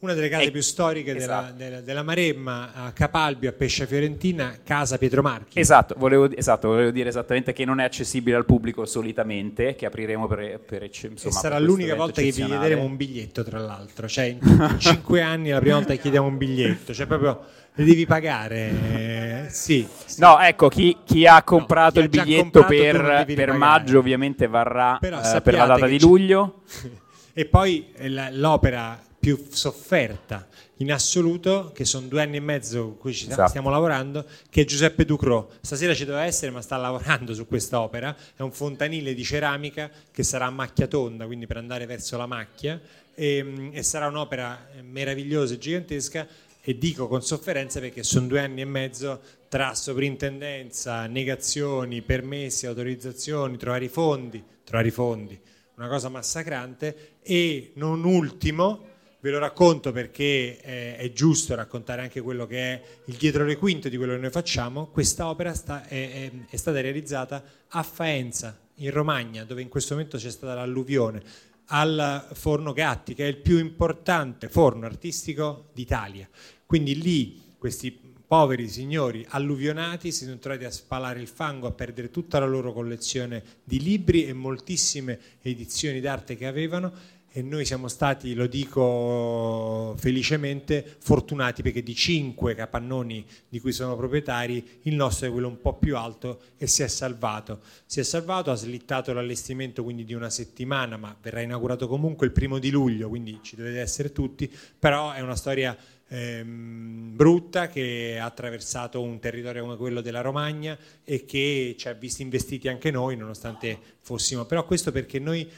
una 0.00 0.14
delle 0.14 0.28
case 0.28 0.44
è, 0.44 0.50
più 0.50 0.60
storiche 0.60 1.16
esatto. 1.16 1.52
della, 1.52 1.70
della, 1.70 1.80
della, 1.80 2.02
Maremma, 2.02 2.72
a 2.72 2.92
Capalbio, 2.92 3.50
a 3.50 3.52
Pescia 3.52 3.84
Fiorentina, 3.84 4.58
casa 4.62 4.96
Pietro 4.96 5.22
Marchi. 5.22 5.58
Esatto 5.58 5.94
volevo, 5.98 6.30
esatto, 6.30 6.68
volevo, 6.68 6.90
dire 6.90 7.08
esattamente 7.08 7.52
che 7.52 7.64
non 7.64 7.80
è 7.80 7.84
accessibile 7.84 8.36
al 8.36 8.44
pubblico 8.44 8.84
solitamente, 8.86 9.74
che 9.74 9.86
apriremo 9.86 10.26
per, 10.26 10.60
per 10.60 10.82
insomma, 10.84 11.34
sarà 11.34 11.56
per 11.56 11.64
l'unica 11.64 11.94
volta 11.94 12.22
che 12.22 12.30
vi 12.30 12.44
chiederemo 12.44 12.82
un 12.82 12.96
biglietto, 12.96 13.42
tra 13.42 13.58
l'altro. 13.58 14.08
Cioè, 14.08 14.24
in, 14.24 14.38
in 14.42 14.76
cinque 14.78 15.20
anni 15.22 15.48
è 15.48 15.52
la 15.52 15.60
prima 15.60 15.76
volta 15.76 15.92
che 15.92 16.00
chiediamo 16.00 16.26
un 16.26 16.36
biglietto, 16.38 16.94
cioè 16.94 17.06
proprio 17.06 17.44
le 17.74 17.84
devi 17.84 18.06
pagare. 18.06 18.70
Eh, 18.70 19.46
sì, 19.50 19.86
sì, 20.06 20.20
No, 20.20 20.38
ecco, 20.40 20.68
chi, 20.68 20.98
chi 21.04 21.26
ha 21.26 21.42
comprato 21.42 22.00
no, 22.00 22.08
chi 22.08 22.16
il 22.16 22.22
biglietto 22.22 22.64
per, 22.64 23.24
per 23.26 23.52
maggio 23.52 23.98
ovviamente 23.98 24.46
varrà 24.46 24.98
eh, 24.98 25.40
per 25.40 25.54
la 25.54 25.66
data 25.66 25.86
di 25.86 26.00
luglio. 26.00 26.62
e 27.32 27.44
poi 27.46 27.88
eh, 27.94 28.08
l'opera 28.32 29.00
più 29.28 29.46
sofferta 29.50 30.48
in 30.76 30.90
assoluto, 30.90 31.70
che 31.74 31.84
sono 31.84 32.06
due 32.06 32.22
anni 32.22 32.36
e 32.36 32.40
mezzo 32.40 32.82
con 32.84 32.98
cui 32.98 33.12
ci 33.12 33.26
esatto. 33.28 33.48
stiamo 33.48 33.68
lavorando, 33.68 34.24
che 34.48 34.62
è 34.62 34.64
Giuseppe 34.64 35.04
Ducrot. 35.04 35.58
Stasera 35.60 35.92
ci 35.92 36.06
doveva 36.06 36.24
essere, 36.24 36.50
ma 36.50 36.62
sta 36.62 36.78
lavorando 36.78 37.34
su 37.34 37.46
quest'opera. 37.46 38.16
È 38.34 38.40
un 38.40 38.52
fontanile 38.52 39.12
di 39.12 39.22
ceramica 39.24 39.90
che 40.10 40.22
sarà 40.22 40.46
a 40.46 40.50
macchia 40.50 40.86
tonda, 40.86 41.26
quindi 41.26 41.46
per 41.46 41.58
andare 41.58 41.84
verso 41.84 42.16
la 42.16 42.24
macchia, 42.24 42.80
e, 43.14 43.42
mm, 43.42 43.70
e 43.72 43.82
sarà 43.82 44.06
un'opera 44.06 44.68
meravigliosa 44.82 45.54
e 45.54 45.58
gigantesca. 45.58 46.26
E 46.62 46.78
dico 46.78 47.06
con 47.06 47.22
sofferenza 47.22 47.80
perché 47.80 48.02
sono 48.02 48.26
due 48.28 48.40
anni 48.40 48.62
e 48.62 48.66
mezzo 48.66 49.20
tra 49.48 49.74
sovrintendenza, 49.74 51.06
negazioni, 51.06 52.02
permessi, 52.02 52.66
autorizzazioni, 52.66 53.56
trovare 53.56 53.86
i 53.86 53.88
fondi, 53.88 54.42
trovare 54.64 54.88
i 54.88 54.90
fondi, 54.90 55.38
una 55.76 55.88
cosa 55.88 56.08
massacrante. 56.08 57.16
E 57.22 57.72
non 57.74 58.04
ultimo, 58.04 58.87
Ve 59.20 59.30
lo 59.30 59.38
racconto 59.38 59.90
perché 59.90 60.60
eh, 60.60 60.96
è 60.96 61.12
giusto 61.12 61.56
raccontare 61.56 62.02
anche 62.02 62.20
quello 62.20 62.46
che 62.46 62.58
è 62.58 62.82
il 63.06 63.16
dietro 63.16 63.44
le 63.44 63.56
quinte 63.56 63.90
di 63.90 63.96
quello 63.96 64.14
che 64.14 64.20
noi 64.20 64.30
facciamo. 64.30 64.86
Questa 64.86 65.28
opera 65.28 65.54
sta, 65.54 65.84
è, 65.88 66.12
è, 66.12 66.30
è, 66.48 66.56
stata 66.56 66.80
realizzata 66.80 67.42
a 67.66 67.82
Faenza, 67.82 68.56
in 68.76 68.92
Romagna, 68.92 69.42
dove 69.42 69.60
in 69.60 69.68
questo 69.68 69.94
momento 69.94 70.18
c'è 70.18 70.30
stata 70.30 70.54
l'alluvione, 70.54 71.20
al 71.66 72.28
Forno 72.32 72.72
Gatti, 72.72 73.14
che 73.14 73.24
è 73.24 73.28
il 73.28 73.38
più 73.38 73.58
importante 73.58 74.48
forno 74.48 74.86
artistico 74.86 75.70
d'Italia. 75.74 76.28
Quindi 76.64 76.96
lì 77.00 77.54
questi 77.58 78.06
poveri 78.24 78.68
signori 78.68 79.26
alluvionati 79.30 80.12
si 80.12 80.26
sono 80.26 80.38
trovati 80.38 80.64
a 80.64 80.70
spalare 80.70 81.20
il 81.20 81.26
fango, 81.26 81.66
a 81.66 81.72
perdere 81.72 82.10
tutta 82.10 82.38
la 82.38 82.46
loro 82.46 82.72
collezione 82.72 83.42
di 83.64 83.80
libri 83.80 84.26
e 84.26 84.32
moltissime 84.32 85.18
edizioni 85.42 85.98
d'arte 86.00 86.36
che 86.36 86.46
avevano 86.46 87.16
e 87.30 87.42
noi 87.42 87.64
siamo 87.64 87.88
stati, 87.88 88.34
lo 88.34 88.46
dico 88.46 89.94
felicemente, 89.98 90.96
fortunati 90.98 91.62
perché 91.62 91.82
di 91.82 91.94
cinque 91.94 92.54
capannoni 92.54 93.24
di 93.48 93.60
cui 93.60 93.72
sono 93.72 93.96
proprietari 93.96 94.80
il 94.82 94.94
nostro 94.94 95.28
è 95.28 95.30
quello 95.30 95.48
un 95.48 95.60
po' 95.60 95.74
più 95.74 95.96
alto 95.96 96.40
e 96.56 96.66
si 96.66 96.82
è 96.82 96.88
salvato. 96.88 97.60
Si 97.84 98.00
è 98.00 98.02
salvato, 98.02 98.50
ha 98.50 98.54
slittato 98.54 99.12
l'allestimento 99.12 99.84
quindi 99.84 100.04
di 100.04 100.14
una 100.14 100.30
settimana, 100.30 100.96
ma 100.96 101.14
verrà 101.20 101.40
inaugurato 101.40 101.86
comunque 101.86 102.26
il 102.26 102.32
primo 102.32 102.58
di 102.58 102.70
luglio, 102.70 103.08
quindi 103.08 103.38
ci 103.42 103.56
dovete 103.56 103.80
essere 103.80 104.10
tutti, 104.10 104.50
però 104.78 105.12
è 105.12 105.20
una 105.20 105.36
storia 105.36 105.76
ehm, 106.08 107.14
brutta 107.14 107.68
che 107.68 108.18
ha 108.18 108.24
attraversato 108.24 109.00
un 109.00 109.18
territorio 109.20 109.62
come 109.62 109.76
quello 109.76 110.00
della 110.00 110.22
Romagna 110.22 110.76
e 111.04 111.24
che 111.24 111.74
ci 111.78 111.88
ha 111.88 111.92
visti 111.92 112.22
investiti 112.22 112.68
anche 112.68 112.90
noi 112.90 113.16
nonostante 113.16 113.78
fossimo, 114.00 114.46
però 114.46 114.64
questo 114.64 114.90
perché 114.90 115.18
noi 115.18 115.48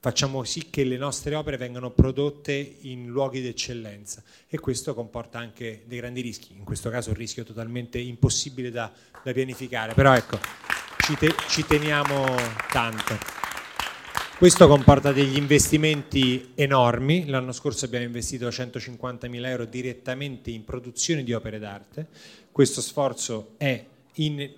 facciamo 0.00 0.44
sì 0.44 0.70
che 0.70 0.84
le 0.84 0.96
nostre 0.96 1.34
opere 1.34 1.56
vengano 1.56 1.90
prodotte 1.90 2.76
in 2.82 3.06
luoghi 3.06 3.40
di 3.40 3.48
eccellenza 3.48 4.22
e 4.48 4.58
questo 4.60 4.94
comporta 4.94 5.38
anche 5.38 5.82
dei 5.86 5.98
grandi 5.98 6.20
rischi, 6.20 6.54
in 6.56 6.64
questo 6.64 6.88
caso 6.88 7.10
un 7.10 7.16
rischio 7.16 7.42
totalmente 7.44 7.98
impossibile 7.98 8.70
da, 8.70 8.92
da 9.22 9.32
pianificare, 9.32 9.94
però 9.94 10.14
ecco, 10.14 10.38
ci, 10.98 11.16
te, 11.16 11.34
ci 11.48 11.64
teniamo 11.66 12.26
tanto. 12.70 13.36
Questo 14.38 14.68
comporta 14.68 15.10
degli 15.10 15.36
investimenti 15.36 16.52
enormi, 16.54 17.26
l'anno 17.26 17.50
scorso 17.50 17.86
abbiamo 17.86 18.04
investito 18.04 18.46
150.000 18.46 19.46
euro 19.46 19.64
direttamente 19.64 20.52
in 20.52 20.64
produzione 20.64 21.24
di 21.24 21.32
opere 21.32 21.58
d'arte, 21.58 22.06
questo 22.52 22.80
sforzo 22.80 23.54
è 23.56 23.84
in, 24.14 24.48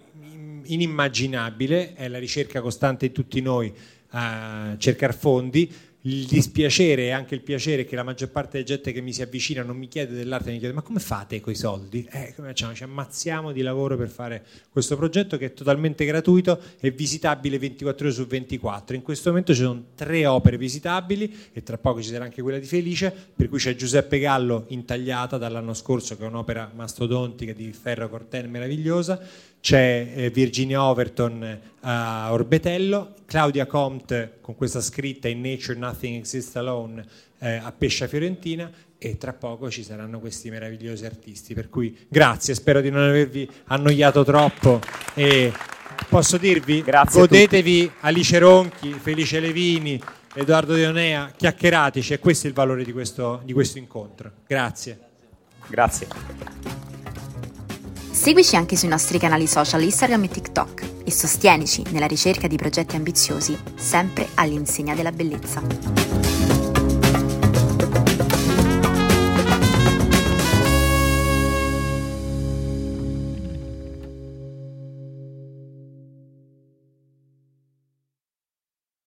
inimmaginabile, 0.64 1.95
è 1.95 2.09
la 2.09 2.18
ricerca 2.18 2.61
costante 2.61 3.07
di 3.07 3.12
tutti 3.14 3.41
noi 3.41 3.74
a 4.11 4.75
cercare 4.79 5.13
fondi 5.13 5.89
il 6.03 6.25
dispiacere 6.25 7.03
e 7.03 7.11
anche 7.11 7.35
il 7.35 7.43
piacere 7.43 7.85
che 7.85 7.95
la 7.95 8.03
maggior 8.03 8.31
parte 8.31 8.53
della 8.53 8.65
gente 8.65 8.93
che 8.93 9.03
mi 9.03 9.13
si 9.13 9.21
avvicina 9.21 9.63
non 9.63 9.77
mi 9.77 9.87
chiede 9.87 10.15
dell'arte, 10.15 10.51
mi 10.51 10.59
chiede 10.59 10.73
ma 10.73 10.81
come 10.81 10.99
fate 10.99 11.41
con 11.41 11.53
i 11.53 11.57
soldi? 11.57 12.09
Eh, 12.11 12.33
come 12.35 12.49
facciamo? 12.49 12.73
Ci 12.73 12.85
ammazziamo 12.85 13.53
di 13.53 13.61
lavoro 13.61 13.97
per 13.99 14.09
fare 14.09 14.45
questo 14.71 14.97
progetto 14.97 15.37
che 15.37 15.47
è 15.47 15.53
totalmente 15.53 16.07
gratuito 16.07 16.59
e 16.81 16.91
visitabile 16.91 17.59
24 17.59 18.07
ore 18.07 18.15
su 18.15 18.27
24. 18.27 18.97
In 18.97 19.03
questo 19.03 19.29
momento 19.29 19.53
ci 19.53 19.61
sono 19.61 19.85
tre 19.95 20.25
opere 20.25 20.57
visitabili 20.57 21.51
e 21.53 21.63
tra 21.63 21.77
poco 21.77 22.01
ci 22.01 22.09
sarà 22.09 22.25
anche 22.25 22.41
quella 22.41 22.59
di 22.59 22.67
Felice, 22.67 23.15
per 23.35 23.51
cui 23.51 23.59
c'è 23.59 23.75
Giuseppe 23.75 24.19
Gallo 24.19 24.65
intagliata 24.69 25.37
dall'anno 25.37 25.75
scorso 25.75 26.17
che 26.17 26.25
è 26.25 26.27
un'opera 26.27 26.71
mastodontica 26.75 27.53
di 27.53 27.73
Ferro 27.73 28.09
Corten 28.09 28.49
meravigliosa, 28.49 29.21
c'è 29.61 30.13
eh, 30.15 30.31
Virginia 30.31 30.83
Overton 30.83 31.43
eh, 31.43 31.61
a 31.81 32.33
Orbetello, 32.33 33.15
Claudia 33.27 33.67
Comte 33.67 34.39
con 34.41 34.55
questa 34.57 34.81
scritta 34.81 35.29
In 35.29 35.41
Nature 35.41 35.79
Nothing 35.79 36.17
Exists 36.17 36.57
Alone 36.57 37.05
eh, 37.39 37.57
a 37.57 37.73
Pescia 37.73 38.07
Fiorentina 38.07 38.71
e 38.99 39.17
tra 39.17 39.33
poco 39.33 39.71
ci 39.71 39.83
saranno 39.83 40.21
questi 40.21 40.51
meravigliosi 40.51 41.05
artisti. 41.07 41.55
Per 41.55 41.69
cui 41.69 41.97
grazie, 42.09 42.55
spero 42.55 42.81
di 42.81 42.91
non 42.91 43.03
avervi 43.03 43.49
annoiato 43.67 44.25
troppo 44.25 44.81
e 45.15 45.53
posso 46.09 46.37
dirvi 46.37 46.83
Grazie 46.83 47.21
godetevi 47.21 47.91
Alice 48.01 48.39
Ronchi, 48.39 48.93
Felice 48.93 49.41
Levini, 49.41 50.01
Edoardo 50.35 50.75
Dionea, 50.75 51.33
chiacchierateci 51.37 52.15
e 52.15 52.19
questo 52.19 52.47
è 52.47 52.51
il 52.51 52.55
valore 52.55 52.85
di 52.85 52.93
questo, 52.93 53.41
di 53.45 53.53
questo 53.53 53.79
incontro. 53.79 54.31
Grazie. 54.47 54.99
Grazie. 55.69 56.99
Seguici 58.21 58.55
anche 58.55 58.77
sui 58.77 58.89
nostri 58.89 59.18
canali 59.18 59.47
social 59.47 59.83
Instagram 59.83 60.25
e 60.25 60.29
TikTok 60.29 60.83
e 61.05 61.11
sostienici 61.11 61.83
nella 61.89 62.07
ricerca 62.07 62.49
di 62.49 62.57
progetti 62.57 62.95
ambiziosi, 62.95 63.59
sempre 63.77 64.29
all'insegna 64.35 64.95
della 64.95 65.11
bellezza. 65.11 66.20